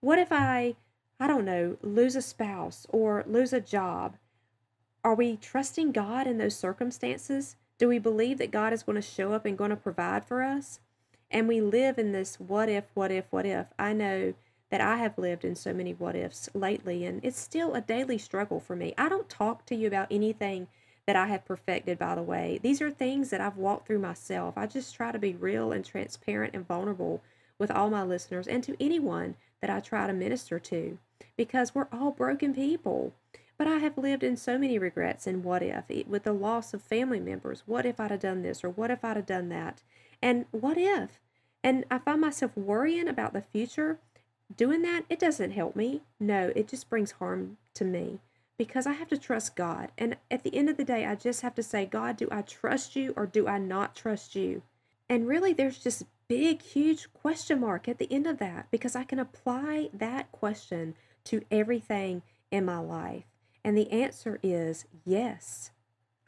What 0.01 0.19
if 0.19 0.33
I 0.33 0.75
I 1.17 1.27
don't 1.27 1.45
know, 1.45 1.77
lose 1.81 2.17
a 2.17 2.21
spouse 2.21 2.85
or 2.89 3.23
lose 3.25 3.53
a 3.53 3.61
job, 3.61 4.17
are 5.01 5.15
we 5.15 5.37
trusting 5.37 5.93
God 5.93 6.27
in 6.27 6.39
those 6.39 6.55
circumstances? 6.57 7.55
Do 7.77 7.87
we 7.87 7.99
believe 7.99 8.39
that 8.39 8.51
God 8.51 8.73
is 8.73 8.83
going 8.83 8.97
to 8.97 9.01
show 9.01 9.31
up 9.31 9.45
and 9.45 9.57
going 9.57 9.69
to 9.69 9.77
provide 9.77 10.25
for 10.25 10.43
us? 10.43 10.81
And 11.31 11.47
we 11.47 11.61
live 11.61 11.97
in 11.97 12.11
this 12.11 12.37
what 12.37 12.67
if, 12.67 12.83
what 12.95 13.11
if, 13.11 13.25
what 13.31 13.45
if. 13.45 13.67
I 13.79 13.93
know 13.93 14.33
that 14.69 14.81
I 14.81 14.97
have 14.97 15.17
lived 15.17 15.45
in 15.45 15.55
so 15.55 15.73
many 15.73 15.93
what 15.93 16.15
ifs 16.15 16.49
lately, 16.53 17.05
and 17.05 17.23
it's 17.23 17.39
still 17.39 17.73
a 17.73 17.81
daily 17.81 18.17
struggle 18.17 18.59
for 18.59 18.75
me. 18.75 18.93
I 18.97 19.09
don't 19.09 19.29
talk 19.29 19.65
to 19.67 19.75
you 19.75 19.87
about 19.87 20.07
anything 20.11 20.67
that 21.05 21.15
I 21.15 21.27
have 21.27 21.45
perfected, 21.45 21.97
by 21.97 22.15
the 22.15 22.21
way. 22.21 22.59
These 22.61 22.81
are 22.81 22.91
things 22.91 23.29
that 23.29 23.39
I've 23.39 23.55
walked 23.55 23.87
through 23.87 23.99
myself. 23.99 24.57
I 24.57 24.67
just 24.67 24.93
try 24.93 25.11
to 25.13 25.19
be 25.19 25.33
real 25.33 25.71
and 25.71 25.85
transparent 25.85 26.53
and 26.53 26.67
vulnerable 26.67 27.21
with 27.57 27.71
all 27.71 27.89
my 27.89 28.03
listeners 28.03 28.47
and 28.47 28.63
to 28.63 28.75
anyone 28.79 29.35
that 29.61 29.69
I 29.69 29.79
try 29.79 30.05
to 30.05 30.13
minister 30.13 30.59
to 30.59 30.97
because 31.35 31.73
we're 31.73 31.87
all 31.91 32.11
broken 32.11 32.53
people. 32.53 33.13
But 33.57 33.67
I 33.67 33.77
have 33.77 33.97
lived 33.97 34.21
in 34.21 34.37
so 34.37 34.57
many 34.57 34.77
regrets 34.77 35.25
and 35.25 35.43
what 35.43 35.63
if, 35.63 35.85
with 36.07 36.23
the 36.23 36.33
loss 36.33 36.73
of 36.73 36.81
family 36.81 37.19
members. 37.19 37.63
What 37.65 37.85
if 37.85 37.99
I'd 37.99 38.11
have 38.11 38.19
done 38.19 38.43
this 38.43 38.63
or 38.63 38.69
what 38.69 38.91
if 38.91 39.03
I'd 39.03 39.15
have 39.15 39.25
done 39.25 39.49
that? 39.49 39.81
And 40.21 40.45
what 40.51 40.77
if? 40.77 41.19
And 41.63 41.85
I 41.89 41.97
find 41.97 42.21
myself 42.21 42.55
worrying 42.55 43.07
about 43.07 43.33
the 43.33 43.41
future. 43.41 43.99
Doing 44.55 44.81
that, 44.83 45.03
it 45.09 45.19
doesn't 45.19 45.51
help 45.51 45.75
me. 45.75 46.01
No, 46.19 46.51
it 46.55 46.67
just 46.67 46.89
brings 46.89 47.11
harm 47.11 47.57
to 47.73 47.85
me 47.85 48.19
because 48.57 48.87
I 48.87 48.93
have 48.93 49.09
to 49.09 49.17
trust 49.17 49.55
God. 49.55 49.91
And 49.97 50.17
at 50.31 50.43
the 50.43 50.55
end 50.55 50.69
of 50.69 50.77
the 50.77 50.83
day, 50.83 51.05
I 51.05 51.15
just 51.15 51.41
have 51.41 51.55
to 51.55 51.63
say, 51.63 51.85
God, 51.85 52.17
do 52.17 52.27
I 52.31 52.41
trust 52.41 52.95
you 52.95 53.13
or 53.15 53.25
do 53.25 53.47
I 53.47 53.57
not 53.57 53.95
trust 53.95 54.35
you? 54.35 54.63
And 55.09 55.27
really, 55.27 55.53
there's 55.53 55.77
just 55.77 56.05
big, 56.27 56.61
huge 56.61 57.11
question 57.13 57.61
mark 57.61 57.87
at 57.87 57.99
the 57.99 58.11
end 58.11 58.27
of 58.27 58.39
that 58.39 58.67
because 58.71 58.95
I 58.95 59.03
can 59.03 59.19
apply 59.19 59.89
that 59.93 60.31
question 60.31 60.95
to 61.25 61.43
everything 61.51 62.21
in 62.51 62.65
my 62.65 62.77
life. 62.77 63.25
And 63.63 63.77
the 63.77 63.91
answer 63.91 64.39
is 64.41 64.85
yes. 65.05 65.71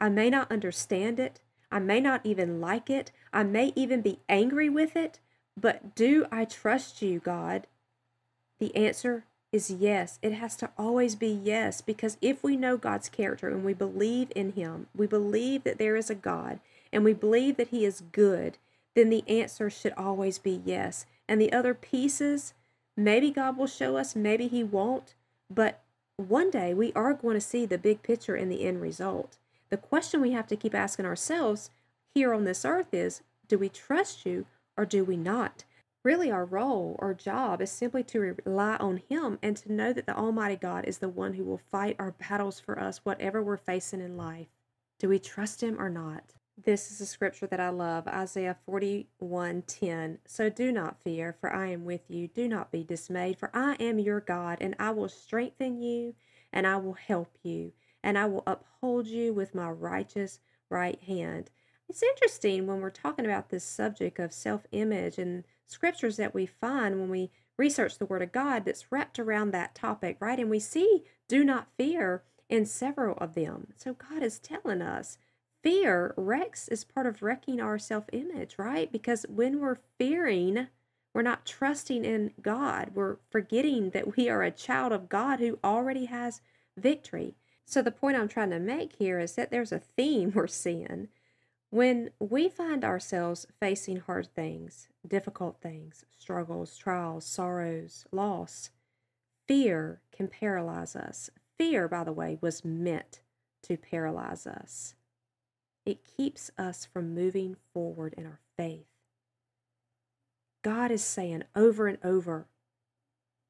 I 0.00 0.08
may 0.08 0.30
not 0.30 0.52
understand 0.52 1.18
it. 1.18 1.40
I 1.72 1.78
may 1.78 2.00
not 2.00 2.20
even 2.24 2.60
like 2.60 2.90
it. 2.90 3.12
I 3.32 3.44
may 3.44 3.72
even 3.76 4.02
be 4.02 4.20
angry 4.28 4.68
with 4.68 4.96
it. 4.96 5.20
But 5.56 5.94
do 5.94 6.26
I 6.30 6.44
trust 6.44 7.02
you, 7.02 7.18
God? 7.18 7.66
The 8.60 8.74
answer 8.76 9.24
is 9.52 9.70
yes. 9.70 10.20
It 10.22 10.32
has 10.34 10.54
to 10.56 10.70
always 10.78 11.16
be 11.16 11.28
yes 11.28 11.80
because 11.80 12.16
if 12.22 12.44
we 12.44 12.56
know 12.56 12.76
God's 12.76 13.08
character 13.08 13.48
and 13.48 13.64
we 13.64 13.74
believe 13.74 14.30
in 14.36 14.52
Him, 14.52 14.86
we 14.94 15.08
believe 15.08 15.64
that 15.64 15.78
there 15.78 15.96
is 15.96 16.08
a 16.08 16.14
God, 16.14 16.60
and 16.92 17.04
we 17.04 17.12
believe 17.12 17.56
that 17.56 17.68
He 17.68 17.84
is 17.84 18.02
good 18.12 18.58
then 18.94 19.10
the 19.10 19.24
answer 19.28 19.70
should 19.70 19.92
always 19.96 20.38
be 20.38 20.60
yes. 20.64 21.06
And 21.28 21.40
the 21.40 21.52
other 21.52 21.74
pieces, 21.74 22.54
maybe 22.96 23.30
God 23.30 23.56
will 23.56 23.66
show 23.66 23.96
us, 23.96 24.16
maybe 24.16 24.48
He 24.48 24.64
won't, 24.64 25.14
but 25.48 25.80
one 26.16 26.50
day 26.50 26.74
we 26.74 26.92
are 26.94 27.14
going 27.14 27.34
to 27.34 27.40
see 27.40 27.66
the 27.66 27.78
big 27.78 28.02
picture 28.02 28.34
and 28.34 28.50
the 28.50 28.64
end 28.66 28.82
result. 28.82 29.38
The 29.70 29.76
question 29.76 30.20
we 30.20 30.32
have 30.32 30.48
to 30.48 30.56
keep 30.56 30.74
asking 30.74 31.06
ourselves 31.06 31.70
here 32.14 32.34
on 32.34 32.44
this 32.44 32.64
earth 32.64 32.92
is 32.92 33.22
do 33.48 33.58
we 33.58 33.68
trust 33.68 34.26
you 34.26 34.46
or 34.76 34.84
do 34.84 35.04
we 35.04 35.16
not? 35.16 35.64
Really, 36.02 36.30
our 36.30 36.46
role 36.46 36.96
or 36.98 37.12
job 37.12 37.60
is 37.60 37.70
simply 37.70 38.02
to 38.04 38.34
rely 38.44 38.76
on 38.76 39.02
Him 39.08 39.38
and 39.42 39.54
to 39.58 39.72
know 39.72 39.92
that 39.92 40.06
the 40.06 40.16
Almighty 40.16 40.56
God 40.56 40.86
is 40.86 40.96
the 40.98 41.10
one 41.10 41.34
who 41.34 41.44
will 41.44 41.60
fight 41.70 41.96
our 41.98 42.12
battles 42.12 42.58
for 42.58 42.80
us, 42.80 43.04
whatever 43.04 43.42
we're 43.42 43.58
facing 43.58 44.00
in 44.00 44.16
life. 44.16 44.48
Do 44.98 45.10
we 45.10 45.18
trust 45.18 45.62
Him 45.62 45.76
or 45.78 45.90
not? 45.90 46.32
This 46.62 46.90
is 46.90 47.02
a 47.02 47.06
scripture 47.06 47.46
that 47.46 47.60
I 47.60 47.68
love, 47.68 48.06
Isaiah 48.06 48.56
41:10. 48.66 50.18
So 50.26 50.48
do 50.48 50.72
not 50.72 51.02
fear, 51.02 51.36
for 51.38 51.52
I 51.52 51.68
am 51.68 51.84
with 51.84 52.02
you. 52.08 52.28
Do 52.28 52.48
not 52.48 52.72
be 52.72 52.82
dismayed, 52.82 53.38
for 53.38 53.50
I 53.52 53.74
am 53.74 53.98
your 53.98 54.20
God, 54.20 54.58
and 54.60 54.74
I 54.78 54.92
will 54.92 55.08
strengthen 55.08 55.82
you, 55.82 56.14
and 56.50 56.66
I 56.66 56.76
will 56.76 56.94
help 56.94 57.36
you, 57.42 57.72
and 58.02 58.16
I 58.16 58.24
will 58.24 58.42
uphold 58.46 59.06
you 59.06 59.34
with 59.34 59.54
my 59.54 59.70
righteous 59.70 60.40
right 60.70 61.00
hand. 61.02 61.50
It's 61.90 62.02
interesting 62.02 62.66
when 62.66 62.80
we're 62.80 62.90
talking 62.90 63.26
about 63.26 63.50
this 63.50 63.64
subject 63.64 64.18
of 64.18 64.32
self-image 64.32 65.18
and 65.18 65.44
scriptures 65.70 66.16
that 66.16 66.34
we 66.34 66.46
find 66.46 67.00
when 67.00 67.10
we 67.10 67.30
research 67.56 67.98
the 67.98 68.06
word 68.06 68.22
of 68.22 68.32
God 68.32 68.64
that's 68.64 68.90
wrapped 68.90 69.18
around 69.18 69.50
that 69.50 69.74
topic, 69.74 70.16
right? 70.20 70.38
And 70.38 70.50
we 70.50 70.58
see 70.58 71.04
do 71.28 71.44
not 71.44 71.68
fear 71.76 72.22
in 72.48 72.66
several 72.66 73.16
of 73.18 73.34
them. 73.34 73.68
So 73.76 73.94
God 73.94 74.22
is 74.22 74.38
telling 74.38 74.82
us 74.82 75.18
fear 75.62 76.14
wrecks 76.16 76.68
is 76.68 76.84
part 76.84 77.06
of 77.06 77.22
wrecking 77.22 77.60
our 77.60 77.78
self 77.78 78.04
image, 78.12 78.56
right? 78.58 78.90
Because 78.90 79.24
when 79.28 79.60
we're 79.60 79.78
fearing, 79.98 80.68
we're 81.14 81.22
not 81.22 81.46
trusting 81.46 82.04
in 82.04 82.32
God. 82.40 82.90
We're 82.94 83.16
forgetting 83.30 83.90
that 83.90 84.16
we 84.16 84.28
are 84.28 84.42
a 84.42 84.50
child 84.50 84.92
of 84.92 85.08
God 85.08 85.40
who 85.40 85.58
already 85.62 86.06
has 86.06 86.40
victory. 86.76 87.34
So, 87.64 87.82
the 87.82 87.92
point 87.92 88.16
I'm 88.16 88.28
trying 88.28 88.50
to 88.50 88.58
make 88.58 88.94
here 88.94 89.20
is 89.20 89.34
that 89.34 89.50
there's 89.50 89.72
a 89.72 89.78
theme 89.78 90.32
we're 90.34 90.46
seeing. 90.46 91.08
When 91.70 92.10
we 92.18 92.48
find 92.48 92.84
ourselves 92.84 93.46
facing 93.60 93.98
hard 93.98 94.34
things, 94.34 94.88
difficult 95.06 95.56
things, 95.60 96.04
struggles, 96.16 96.76
trials, 96.76 97.24
sorrows, 97.24 98.06
loss, 98.12 98.70
fear 99.48 100.00
can 100.14 100.28
paralyze 100.28 100.94
us. 100.94 101.30
Fear, 101.58 101.88
by 101.88 102.04
the 102.04 102.12
way, 102.12 102.38
was 102.40 102.64
meant 102.64 103.20
to 103.62 103.76
paralyze 103.76 104.46
us. 104.46 104.94
It 105.84 106.04
keeps 106.04 106.50
us 106.58 106.86
from 106.86 107.14
moving 107.14 107.56
forward 107.72 108.14
in 108.16 108.26
our 108.26 108.40
faith. 108.56 108.86
God 110.62 110.90
is 110.90 111.02
saying 111.02 111.44
over 111.56 111.86
and 111.86 111.98
over, 112.04 112.46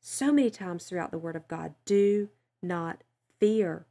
so 0.01 0.33
many 0.33 0.51
times 0.51 0.85
throughout 0.85 1.11
the 1.11 1.19
Word 1.19 1.37
of 1.37 1.49
God, 1.49 1.75
do 1.85 2.31
not 2.63 3.03
fear. 3.39 3.87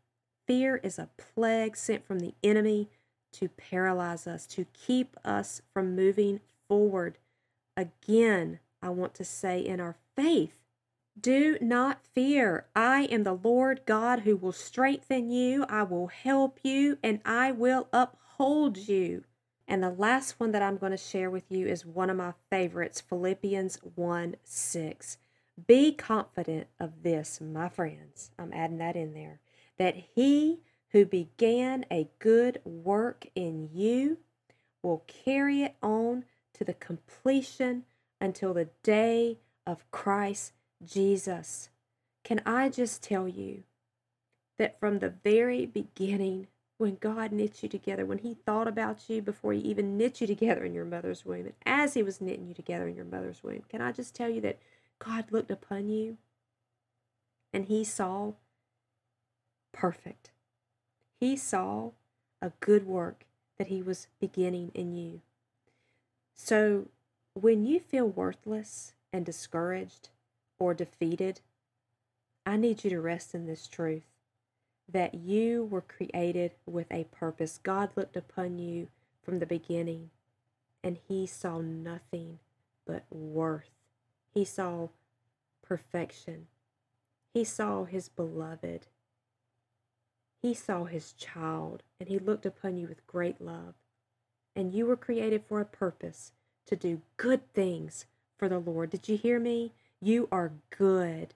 Fear 0.48 0.78
is 0.78 0.98
a 0.98 1.10
plague 1.18 1.76
sent 1.78 2.06
from 2.08 2.20
the 2.20 2.34
enemy 2.44 2.90
to 3.34 3.50
paralyze 3.50 4.26
us, 4.26 4.48
to 4.48 4.66
keep 4.74 5.16
us 5.24 5.62
from 5.74 5.96
moving 5.96 6.40
forward. 6.68 7.18
Again, 7.80 8.60
I 8.82 8.90
want 8.90 9.14
to 9.16 9.24
say 9.24 9.62
in 9.62 9.80
our 9.80 9.96
faith, 10.14 10.58
do 11.18 11.58
not 11.62 12.04
fear. 12.14 12.66
I 12.76 13.04
am 13.04 13.24
the 13.24 13.40
Lord 13.42 13.84
God 13.86 14.22
who 14.22 14.36
will 14.36 14.52
strengthen 14.52 15.32
you. 15.32 15.64
I 15.70 15.84
will 15.84 16.08
help 16.08 16.60
you 16.62 16.98
and 17.02 17.22
I 17.24 17.54
will 17.54 17.88
uphold 17.94 18.90
you. 18.90 19.24
And 19.66 19.82
the 19.82 19.92
last 19.92 20.42
one 20.42 20.52
that 20.52 20.62
I'm 20.62 20.76
going 20.76 20.92
to 20.92 20.98
share 20.98 21.30
with 21.30 21.50
you 21.50 21.68
is 21.68 21.86
one 21.86 22.10
of 22.10 22.18
my 22.18 22.34
favorites 22.50 23.00
Philippians 23.00 23.80
1 23.96 24.36
6. 24.44 25.18
Be 25.66 25.94
confident 25.94 26.68
of 26.82 27.04
this, 27.04 27.40
my 27.40 27.70
friends. 27.70 28.32
I'm 28.38 28.52
adding 28.52 28.80
that 28.80 28.98
in 28.98 29.14
there. 29.14 29.40
That 29.78 29.96
he 30.16 30.60
who 30.90 31.06
began 31.06 31.86
a 31.90 32.10
good 32.20 32.60
work 32.66 33.28
in 33.36 33.70
you 33.72 34.18
will 34.84 35.06
carry 35.08 35.64
it 35.64 35.76
on 35.82 36.26
to 36.60 36.66
the 36.66 36.74
completion 36.74 37.86
until 38.22 38.54
the 38.54 38.68
day 38.84 39.38
of 39.66 39.90
Christ 39.92 40.52
Jesus. 40.86 41.70
Can 42.24 42.42
I 42.46 42.70
just 42.70 43.02
tell 43.02 43.28
you 43.28 43.64
that 44.58 44.78
from 44.78 45.00
the 45.00 45.14
very 45.24 45.66
beginning 45.66 46.48
when 46.78 46.96
God 46.96 47.32
knit 47.32 47.64
you 47.64 47.70
together, 47.70 48.06
when 48.06 48.20
He 48.20 48.34
thought 48.34 48.68
about 48.68 49.10
you 49.10 49.22
before 49.22 49.54
He 49.54 49.60
even 49.62 49.98
knit 49.98 50.20
you 50.20 50.28
together 50.28 50.64
in 50.66 50.74
your 50.74 50.86
mother's 50.86 51.26
womb, 51.26 51.46
and 51.46 51.54
as 51.66 51.94
He 51.94 52.04
was 52.04 52.22
knitting 52.22 52.48
you 52.48 52.54
together 52.54 52.88
in 52.88 52.96
your 52.96 53.06
mother's 53.06 53.42
womb, 53.42 53.64
can 53.70 53.82
I 53.82 53.94
just 53.94 54.14
tell 54.14 54.30
you 54.30 54.42
that 54.42 54.60
God 55.00 55.32
looked 55.32 55.52
upon 55.52 55.90
you 55.90 56.18
and 57.54 57.66
He 57.66 57.86
saw 57.86 58.34
perfect. 59.72 60.32
He 61.20 61.38
saw 61.38 61.92
a 62.42 62.52
good 62.60 62.86
work 62.86 63.26
that 63.58 63.68
He 63.68 63.82
was 63.82 64.08
beginning 64.20 64.72
in 64.74 64.94
you. 64.94 65.22
So 66.42 66.88
when 67.34 67.66
you 67.66 67.82
feel 67.82 68.08
worthless 68.08 68.94
and 69.12 69.26
discouraged 69.26 70.08
or 70.58 70.74
defeated, 70.74 71.42
I 72.46 72.56
need 72.56 72.86
you 72.86 72.90
to 72.92 73.02
rest 73.02 73.36
in 73.36 73.46
this 73.46 73.68
truth 73.68 74.08
that 74.88 75.16
you 75.16 75.66
were 75.66 75.82
created 75.82 76.54
with 76.66 76.88
a 76.92 77.04
purpose. 77.12 77.60
God 77.62 77.90
looked 77.98 78.16
upon 78.16 78.58
you 78.58 78.88
from 79.22 79.40
the 79.40 79.46
beginning 79.46 80.12
and 80.82 80.98
he 81.10 81.28
saw 81.28 81.60
nothing 81.60 82.40
but 82.88 83.04
worth. 83.12 83.70
He 84.34 84.46
saw 84.46 84.88
perfection. 85.62 86.48
He 87.34 87.44
saw 87.44 87.84
his 87.84 88.08
beloved. 88.08 88.88
He 90.42 90.54
saw 90.54 90.86
his 90.86 91.12
child, 91.12 91.84
and 92.00 92.08
he 92.08 92.18
looked 92.18 92.46
upon 92.46 92.78
you 92.78 92.88
with 92.88 93.06
great 93.06 93.42
love. 93.42 93.74
And 94.60 94.74
you 94.74 94.86
were 94.86 94.98
created 94.98 95.44
for 95.48 95.62
a 95.62 95.66
purpose 95.66 96.34
to 96.66 96.76
do 96.76 97.02
good 97.16 97.54
things 97.54 98.06
for 98.38 98.50
the 98.50 98.60
Lord. 98.60 98.90
Did 98.90 99.08
you 99.08 99.16
hear 99.16 99.40
me? 99.40 99.72
You 100.02 100.28
are 100.34 100.52
good, 100.70 101.34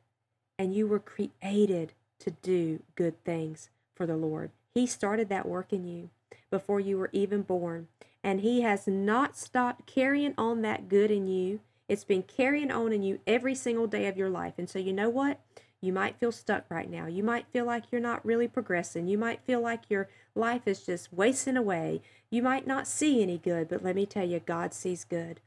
and 0.59 0.75
you 0.75 0.87
were 0.87 0.99
created 0.99 1.93
to 2.19 2.31
do 2.41 2.83
good 2.95 3.23
things 3.23 3.69
for 3.95 4.05
the 4.05 4.17
Lord. 4.17 4.51
He 4.75 4.85
started 4.85 5.29
that 5.29 5.47
work 5.47 5.71
in 5.71 5.85
you 5.85 6.09
before 6.51 6.81
you 6.81 6.97
were 6.97 7.09
even 7.13 7.43
born, 7.43 7.87
and 8.21 8.41
He 8.41 8.59
has 8.63 8.87
not 8.87 9.37
stopped 9.37 9.85
carrying 9.85 10.33
on 10.37 10.61
that 10.63 10.89
good 10.89 11.09
in 11.09 11.25
you. 11.25 11.61
It's 11.87 12.03
been 12.03 12.23
carrying 12.23 12.71
on 12.71 12.91
in 12.91 13.03
you 13.03 13.21
every 13.25 13.55
single 13.55 13.87
day 13.87 14.07
of 14.07 14.17
your 14.17 14.29
life. 14.29 14.55
And 14.57 14.69
so, 14.69 14.79
you 14.79 14.91
know 14.91 15.09
what? 15.09 15.39
You 15.83 15.91
might 15.91 16.17
feel 16.17 16.31
stuck 16.31 16.63
right 16.69 16.89
now. 16.89 17.07
You 17.07 17.23
might 17.23 17.45
feel 17.51 17.65
like 17.65 17.83
you're 17.91 17.99
not 17.99 18.25
really 18.25 18.47
progressing. 18.47 19.09
You 19.09 19.17
might 19.17 19.41
feel 19.41 19.59
like 19.59 19.89
your 19.89 20.07
life 20.33 20.65
is 20.65 20.85
just 20.85 21.11
wasting 21.11 21.57
away. 21.57 22.01
You 22.29 22.41
might 22.41 22.65
not 22.65 22.87
see 22.87 23.21
any 23.21 23.37
good, 23.37 23.67
but 23.67 23.83
let 23.83 23.97
me 23.97 24.05
tell 24.05 24.25
you, 24.25 24.39
God 24.39 24.73
sees 24.73 25.03
good. 25.03 25.41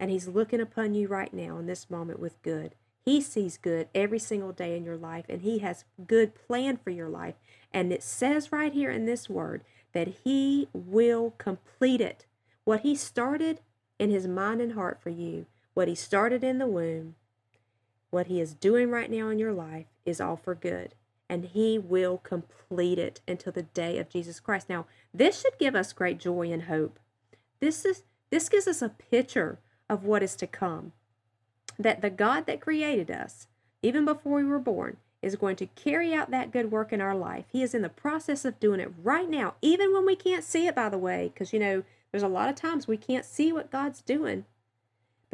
And 0.00 0.10
He's 0.10 0.26
looking 0.26 0.62
upon 0.62 0.94
you 0.94 1.06
right 1.06 1.34
now 1.34 1.58
in 1.58 1.66
this 1.66 1.90
moment 1.90 2.18
with 2.18 2.40
good. 2.40 2.74
He 3.04 3.20
sees 3.20 3.58
good 3.58 3.88
every 3.94 4.18
single 4.18 4.52
day 4.52 4.74
in 4.74 4.84
your 4.84 4.96
life, 4.96 5.26
and 5.28 5.42
He 5.42 5.58
has 5.58 5.84
good 6.06 6.34
plan 6.34 6.78
for 6.78 6.88
your 6.88 7.10
life. 7.10 7.34
And 7.70 7.92
it 7.92 8.02
says 8.02 8.50
right 8.50 8.72
here 8.72 8.90
in 8.90 9.04
this 9.04 9.28
word 9.28 9.64
that 9.92 10.08
He 10.24 10.66
will 10.72 11.34
complete 11.36 12.00
it. 12.00 12.24
What 12.64 12.80
He 12.80 12.94
started 12.94 13.60
in 13.98 14.08
His 14.08 14.26
mind 14.26 14.62
and 14.62 14.72
heart 14.72 14.98
for 15.02 15.10
you, 15.10 15.44
what 15.74 15.88
He 15.88 15.94
started 15.94 16.42
in 16.42 16.56
the 16.56 16.66
womb, 16.66 17.16
what 18.14 18.28
He 18.28 18.40
is 18.40 18.54
doing 18.54 18.90
right 18.90 19.10
now 19.10 19.28
in 19.28 19.40
your 19.40 19.52
life 19.52 19.86
is 20.06 20.20
all 20.20 20.36
for 20.36 20.54
good. 20.54 20.94
And 21.28 21.46
He 21.46 21.78
will 21.78 22.18
complete 22.18 22.98
it 22.98 23.20
until 23.26 23.52
the 23.52 23.64
day 23.64 23.98
of 23.98 24.08
Jesus 24.08 24.38
Christ. 24.38 24.68
Now, 24.68 24.86
this 25.12 25.40
should 25.40 25.58
give 25.58 25.74
us 25.74 25.92
great 25.92 26.18
joy 26.18 26.52
and 26.52 26.62
hope. 26.62 27.00
This 27.60 27.84
is 27.84 28.04
this 28.30 28.48
gives 28.48 28.68
us 28.68 28.82
a 28.82 28.88
picture 28.88 29.58
of 29.90 30.04
what 30.04 30.22
is 30.22 30.36
to 30.36 30.46
come. 30.46 30.92
That 31.78 32.02
the 32.02 32.10
God 32.10 32.46
that 32.46 32.60
created 32.60 33.10
us, 33.10 33.48
even 33.82 34.04
before 34.04 34.36
we 34.36 34.44
were 34.44 34.58
born, 34.58 34.96
is 35.20 35.36
going 35.36 35.56
to 35.56 35.66
carry 35.66 36.14
out 36.14 36.30
that 36.30 36.52
good 36.52 36.70
work 36.70 36.92
in 36.92 37.00
our 37.00 37.16
life. 37.16 37.46
He 37.50 37.62
is 37.62 37.74
in 37.74 37.82
the 37.82 37.88
process 37.88 38.44
of 38.44 38.60
doing 38.60 38.80
it 38.80 38.92
right 39.02 39.28
now, 39.28 39.54
even 39.60 39.92
when 39.92 40.06
we 40.06 40.14
can't 40.14 40.44
see 40.44 40.66
it, 40.66 40.76
by 40.76 40.88
the 40.88 40.98
way, 40.98 41.30
because 41.32 41.52
you 41.52 41.58
know, 41.58 41.82
there's 42.12 42.22
a 42.22 42.28
lot 42.28 42.48
of 42.48 42.54
times 42.54 42.86
we 42.86 42.96
can't 42.96 43.24
see 43.24 43.52
what 43.52 43.72
God's 43.72 44.02
doing. 44.02 44.44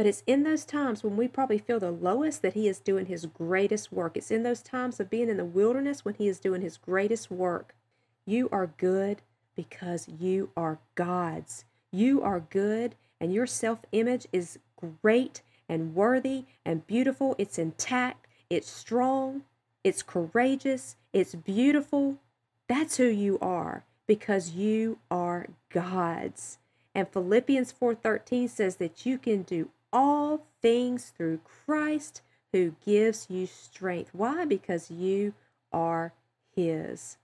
But 0.01 0.07
it's 0.07 0.23
in 0.27 0.45
those 0.45 0.65
times 0.65 1.05
when 1.05 1.19
we 1.19 1.29
probably 1.29 1.59
feel 1.59 1.79
the 1.79 1.91
lowest 1.91 2.41
that 2.41 2.55
He 2.55 2.67
is 2.67 2.81
doing 2.81 3.05
His 3.05 3.27
greatest 3.27 3.93
work. 3.93 4.17
It's 4.17 4.31
in 4.31 4.45
those 4.45 4.63
times 4.63 4.99
of 4.99 5.11
being 5.11 5.29
in 5.29 5.37
the 5.37 5.45
wilderness 5.45 6.07
when 6.07 6.15
He 6.15 6.27
is 6.27 6.41
doing 6.41 6.63
His 6.63 6.79
greatest 6.79 7.31
work. 7.31 7.75
You 8.25 8.49
are 8.51 8.73
good 8.79 9.21
because 9.55 10.09
you 10.09 10.53
are 10.57 10.79
God's. 10.95 11.67
You 11.93 12.23
are 12.23 12.41
good, 12.41 12.95
and 13.21 13.35
your 13.35 13.47
self 13.47 13.81
image 13.93 14.27
is 14.33 14.59
great 15.03 15.43
and 15.69 15.95
worthy 15.95 16.47
and 16.65 16.87
beautiful. 16.87 17.35
It's 17.37 17.59
intact, 17.59 18.27
it's 18.49 18.71
strong, 18.71 19.43
it's 19.85 20.03
courageous, 20.03 20.97
it's 21.13 21.35
beautiful. 21.35 22.17
That's 22.69 22.97
who 22.97 23.05
you 23.05 23.39
are 23.43 23.85
because 24.07 24.53
you 24.53 24.99
are 25.11 25.49
God's. 25.69 26.57
And 26.95 27.07
Philippians 27.07 27.71
4:13 27.71 28.49
says 28.49 28.77
that 28.77 29.05
you 29.05 29.19
can 29.19 29.43
do 29.43 29.69
all 29.92 30.46
things 30.62 31.12
through 31.16 31.40
Christ 31.44 32.22
who 32.53 32.74
gives 32.85 33.26
you 33.31 33.46
strength. 33.46 34.11
Why? 34.12 34.44
Because 34.44 34.90
you 34.90 35.35
are 35.72 36.12
His. 36.55 37.16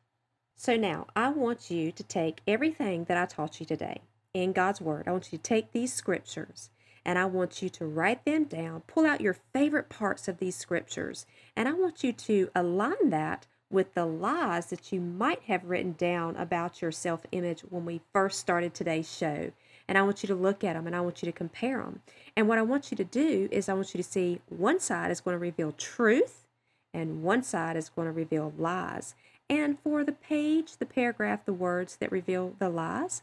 So 0.54 0.76
now 0.76 1.06
I 1.14 1.28
want 1.28 1.70
you 1.70 1.92
to 1.92 2.02
take 2.02 2.40
everything 2.46 3.04
that 3.04 3.16
I 3.16 3.26
taught 3.26 3.60
you 3.60 3.66
today 3.66 4.00
in 4.32 4.52
God's 4.52 4.80
Word. 4.80 5.06
I 5.06 5.12
want 5.12 5.32
you 5.32 5.38
to 5.38 5.42
take 5.42 5.72
these 5.72 5.92
scriptures 5.92 6.70
and 7.04 7.18
I 7.18 7.24
want 7.24 7.62
you 7.62 7.68
to 7.68 7.86
write 7.86 8.24
them 8.24 8.44
down, 8.44 8.82
pull 8.88 9.06
out 9.06 9.20
your 9.20 9.36
favorite 9.52 9.88
parts 9.88 10.26
of 10.26 10.38
these 10.38 10.56
scriptures, 10.56 11.24
and 11.54 11.68
I 11.68 11.72
want 11.72 12.02
you 12.02 12.12
to 12.12 12.50
align 12.52 13.10
that 13.10 13.46
with 13.70 13.94
the 13.94 14.04
lies 14.04 14.66
that 14.66 14.92
you 14.92 15.00
might 15.00 15.42
have 15.44 15.64
written 15.64 15.92
down 15.92 16.34
about 16.36 16.82
your 16.82 16.90
self 16.90 17.24
image 17.30 17.60
when 17.60 17.84
we 17.84 18.00
first 18.12 18.40
started 18.40 18.74
today's 18.74 19.12
show 19.12 19.52
and 19.88 19.96
I 19.96 20.02
want 20.02 20.22
you 20.22 20.26
to 20.28 20.34
look 20.34 20.64
at 20.64 20.74
them 20.74 20.86
and 20.86 20.96
I 20.96 21.00
want 21.00 21.22
you 21.22 21.26
to 21.26 21.36
compare 21.36 21.78
them. 21.78 22.00
And 22.36 22.48
what 22.48 22.58
I 22.58 22.62
want 22.62 22.90
you 22.90 22.96
to 22.96 23.04
do 23.04 23.48
is 23.50 23.68
I 23.68 23.74
want 23.74 23.94
you 23.94 24.02
to 24.02 24.08
see 24.08 24.40
one 24.48 24.80
side 24.80 25.10
is 25.10 25.20
going 25.20 25.34
to 25.34 25.38
reveal 25.38 25.72
truth 25.72 26.46
and 26.92 27.22
one 27.22 27.42
side 27.42 27.76
is 27.76 27.88
going 27.88 28.06
to 28.06 28.12
reveal 28.12 28.52
lies. 28.58 29.14
And 29.48 29.78
for 29.78 30.02
the 30.02 30.12
page, 30.12 30.78
the 30.78 30.86
paragraph, 30.86 31.44
the 31.44 31.52
words 31.52 31.96
that 31.96 32.10
reveal 32.10 32.54
the 32.58 32.68
lies, 32.68 33.22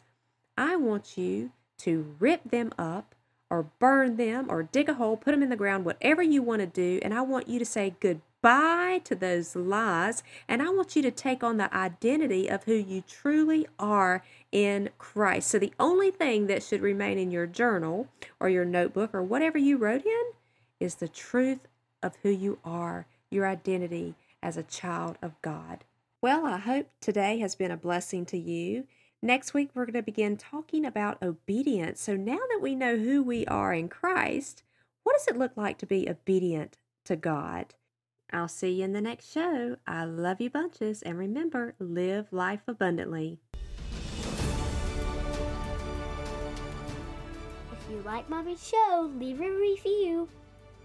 I 0.58 0.76
want 0.76 1.18
you 1.18 1.52
to 1.80 2.16
rip 2.20 2.50
them 2.50 2.72
up 2.78 3.16
or 3.50 3.68
burn 3.80 4.16
them 4.16 4.48
or 4.50 4.64
dig 4.64 4.90
a 4.90 4.94
hole, 4.94 5.18
put 5.18 5.32
them 5.32 5.44
in 5.44 5.50
the 5.50 5.56
ground, 5.56 5.86
whatever 5.86 6.24
you 6.24 6.42
want 6.42 6.62
to 6.62 6.66
do. 6.66 7.00
And 7.04 7.14
I 7.14 7.22
want 7.22 7.48
you 7.48 7.60
to 7.60 7.66
say 7.66 7.96
goodbye 8.44 9.00
to 9.06 9.16
those 9.16 9.56
lies. 9.56 10.22
And 10.50 10.62
I 10.62 10.70
want 10.70 10.98
you 10.98 11.02
to 11.04 11.12
take 11.12 11.44
on 11.44 11.58
the 11.58 11.74
identity 11.74 12.50
of 12.50 12.66
who 12.66 12.74
you 12.74 13.02
truly 13.08 13.68
are 13.80 14.22
in 14.52 14.90
Christ. 14.98 15.50
So 15.50 15.60
the 15.60 15.74
only 15.80 16.12
thing 16.12 16.48
that 16.48 16.62
should 16.62 16.82
remain 16.82 17.18
in 17.18 17.32
your 17.32 17.48
journal 17.48 18.10
or 18.42 18.50
your 18.50 18.66
notebook 18.66 19.12
or 19.14 19.24
whatever 19.24 19.58
you 19.58 19.78
wrote 19.78 20.06
in 20.06 20.24
is 20.78 20.96
the 20.96 21.08
truth 21.08 21.70
of 22.02 22.18
who 22.22 22.30
you 22.30 22.60
are, 22.66 23.08
your 23.32 23.48
identity 23.48 24.16
as 24.42 24.58
a 24.58 24.64
child 24.64 25.18
of 25.22 25.42
God. 25.42 25.86
Well, 26.22 26.46
I 26.46 26.58
hope 26.58 26.88
today 27.00 27.40
has 27.40 27.56
been 27.56 27.72
a 27.72 27.78
blessing 27.78 28.26
to 28.26 28.38
you. 28.38 28.86
Next 29.22 29.54
week, 29.54 29.70
we're 29.74 29.86
going 29.86 29.94
to 29.94 30.04
begin 30.04 30.36
talking 30.36 30.84
about 30.84 31.24
obedience. 31.24 32.02
So 32.02 32.18
now 32.18 32.40
that 32.50 32.60
we 32.62 32.76
know 32.76 32.98
who 32.98 33.24
we 33.24 33.46
are 33.46 33.74
in 33.74 33.88
Christ, 33.88 34.64
what 35.04 35.16
does 35.18 35.30
it 35.30 35.38
look 35.38 35.56
like 35.56 35.78
to 35.78 35.86
be 35.86 36.10
obedient 36.10 36.78
to 37.06 37.16
God? 37.16 37.76
I'll 38.32 38.48
see 38.48 38.72
you 38.72 38.86
in 38.86 38.94
the 38.94 39.02
next 39.02 39.32
show. 39.32 39.76
I 39.86 40.06
love 40.06 40.42
you 40.42 40.50
bunches, 40.50 41.02
and 41.02 41.18
remember, 41.18 41.76
live 41.80 42.32
life 42.32 42.62
abundantly. 42.68 43.40
If 47.72 47.92
you 47.92 48.02
like 48.06 48.30
Mommy's 48.30 48.68
show, 48.68 49.12
leave 49.18 49.42
a 49.42 49.52
review. 49.52 50.30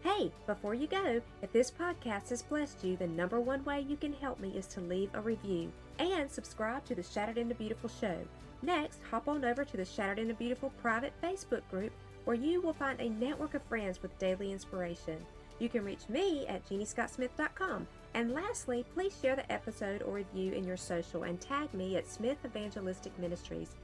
Hey, 0.02 0.30
before 0.46 0.74
you 0.74 0.86
go, 0.86 1.20
if 1.42 1.52
this 1.52 1.70
podcast 1.70 2.30
has 2.30 2.42
blessed 2.42 2.84
you, 2.84 2.96
the 2.96 3.06
number 3.06 3.40
one 3.40 3.64
way 3.64 3.80
you 3.80 3.96
can 3.96 4.12
help 4.12 4.38
me 4.38 4.50
is 4.50 4.66
to 4.68 4.80
leave 4.80 5.10
a 5.14 5.20
review 5.20 5.72
and 5.98 6.30
subscribe 6.30 6.84
to 6.84 6.94
the 6.94 7.02
Shattered 7.02 7.38
into 7.38 7.54
Beautiful 7.54 7.90
show. 7.90 8.16
Next, 8.62 9.00
hop 9.10 9.28
on 9.28 9.44
over 9.44 9.64
to 9.64 9.76
the 9.76 9.84
Shattered 9.84 10.18
into 10.18 10.34
Beautiful 10.34 10.70
private 10.82 11.12
Facebook 11.22 11.62
group 11.70 11.92
where 12.24 12.36
you 12.36 12.60
will 12.60 12.72
find 12.72 13.00
a 13.00 13.08
network 13.08 13.54
of 13.54 13.62
friends 13.62 14.02
with 14.02 14.18
daily 14.18 14.52
inspiration. 14.52 15.18
You 15.58 15.68
can 15.68 15.84
reach 15.84 16.08
me 16.08 16.46
at 16.46 16.68
jeanniescottsmith.com. 16.68 17.86
And 18.14 18.32
lastly, 18.32 18.84
please 18.94 19.14
share 19.20 19.36
the 19.36 19.50
episode 19.52 20.02
or 20.02 20.14
review 20.14 20.52
in 20.52 20.64
your 20.64 20.76
social 20.76 21.24
and 21.24 21.40
tag 21.40 21.72
me 21.74 21.96
at 21.96 22.08
Smith 22.08 22.38
Evangelistic 22.44 23.16
Ministries. 23.18 23.76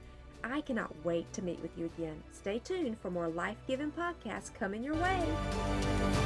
I 0.43 0.61
cannot 0.61 0.93
wait 1.03 1.31
to 1.33 1.41
meet 1.41 1.61
with 1.61 1.77
you 1.77 1.85
again. 1.97 2.21
Stay 2.31 2.59
tuned 2.59 2.99
for 2.99 3.09
more 3.09 3.27
life 3.27 3.57
giving 3.67 3.91
podcasts 3.91 4.53
coming 4.53 4.83
your 4.83 4.95
way. 4.95 6.24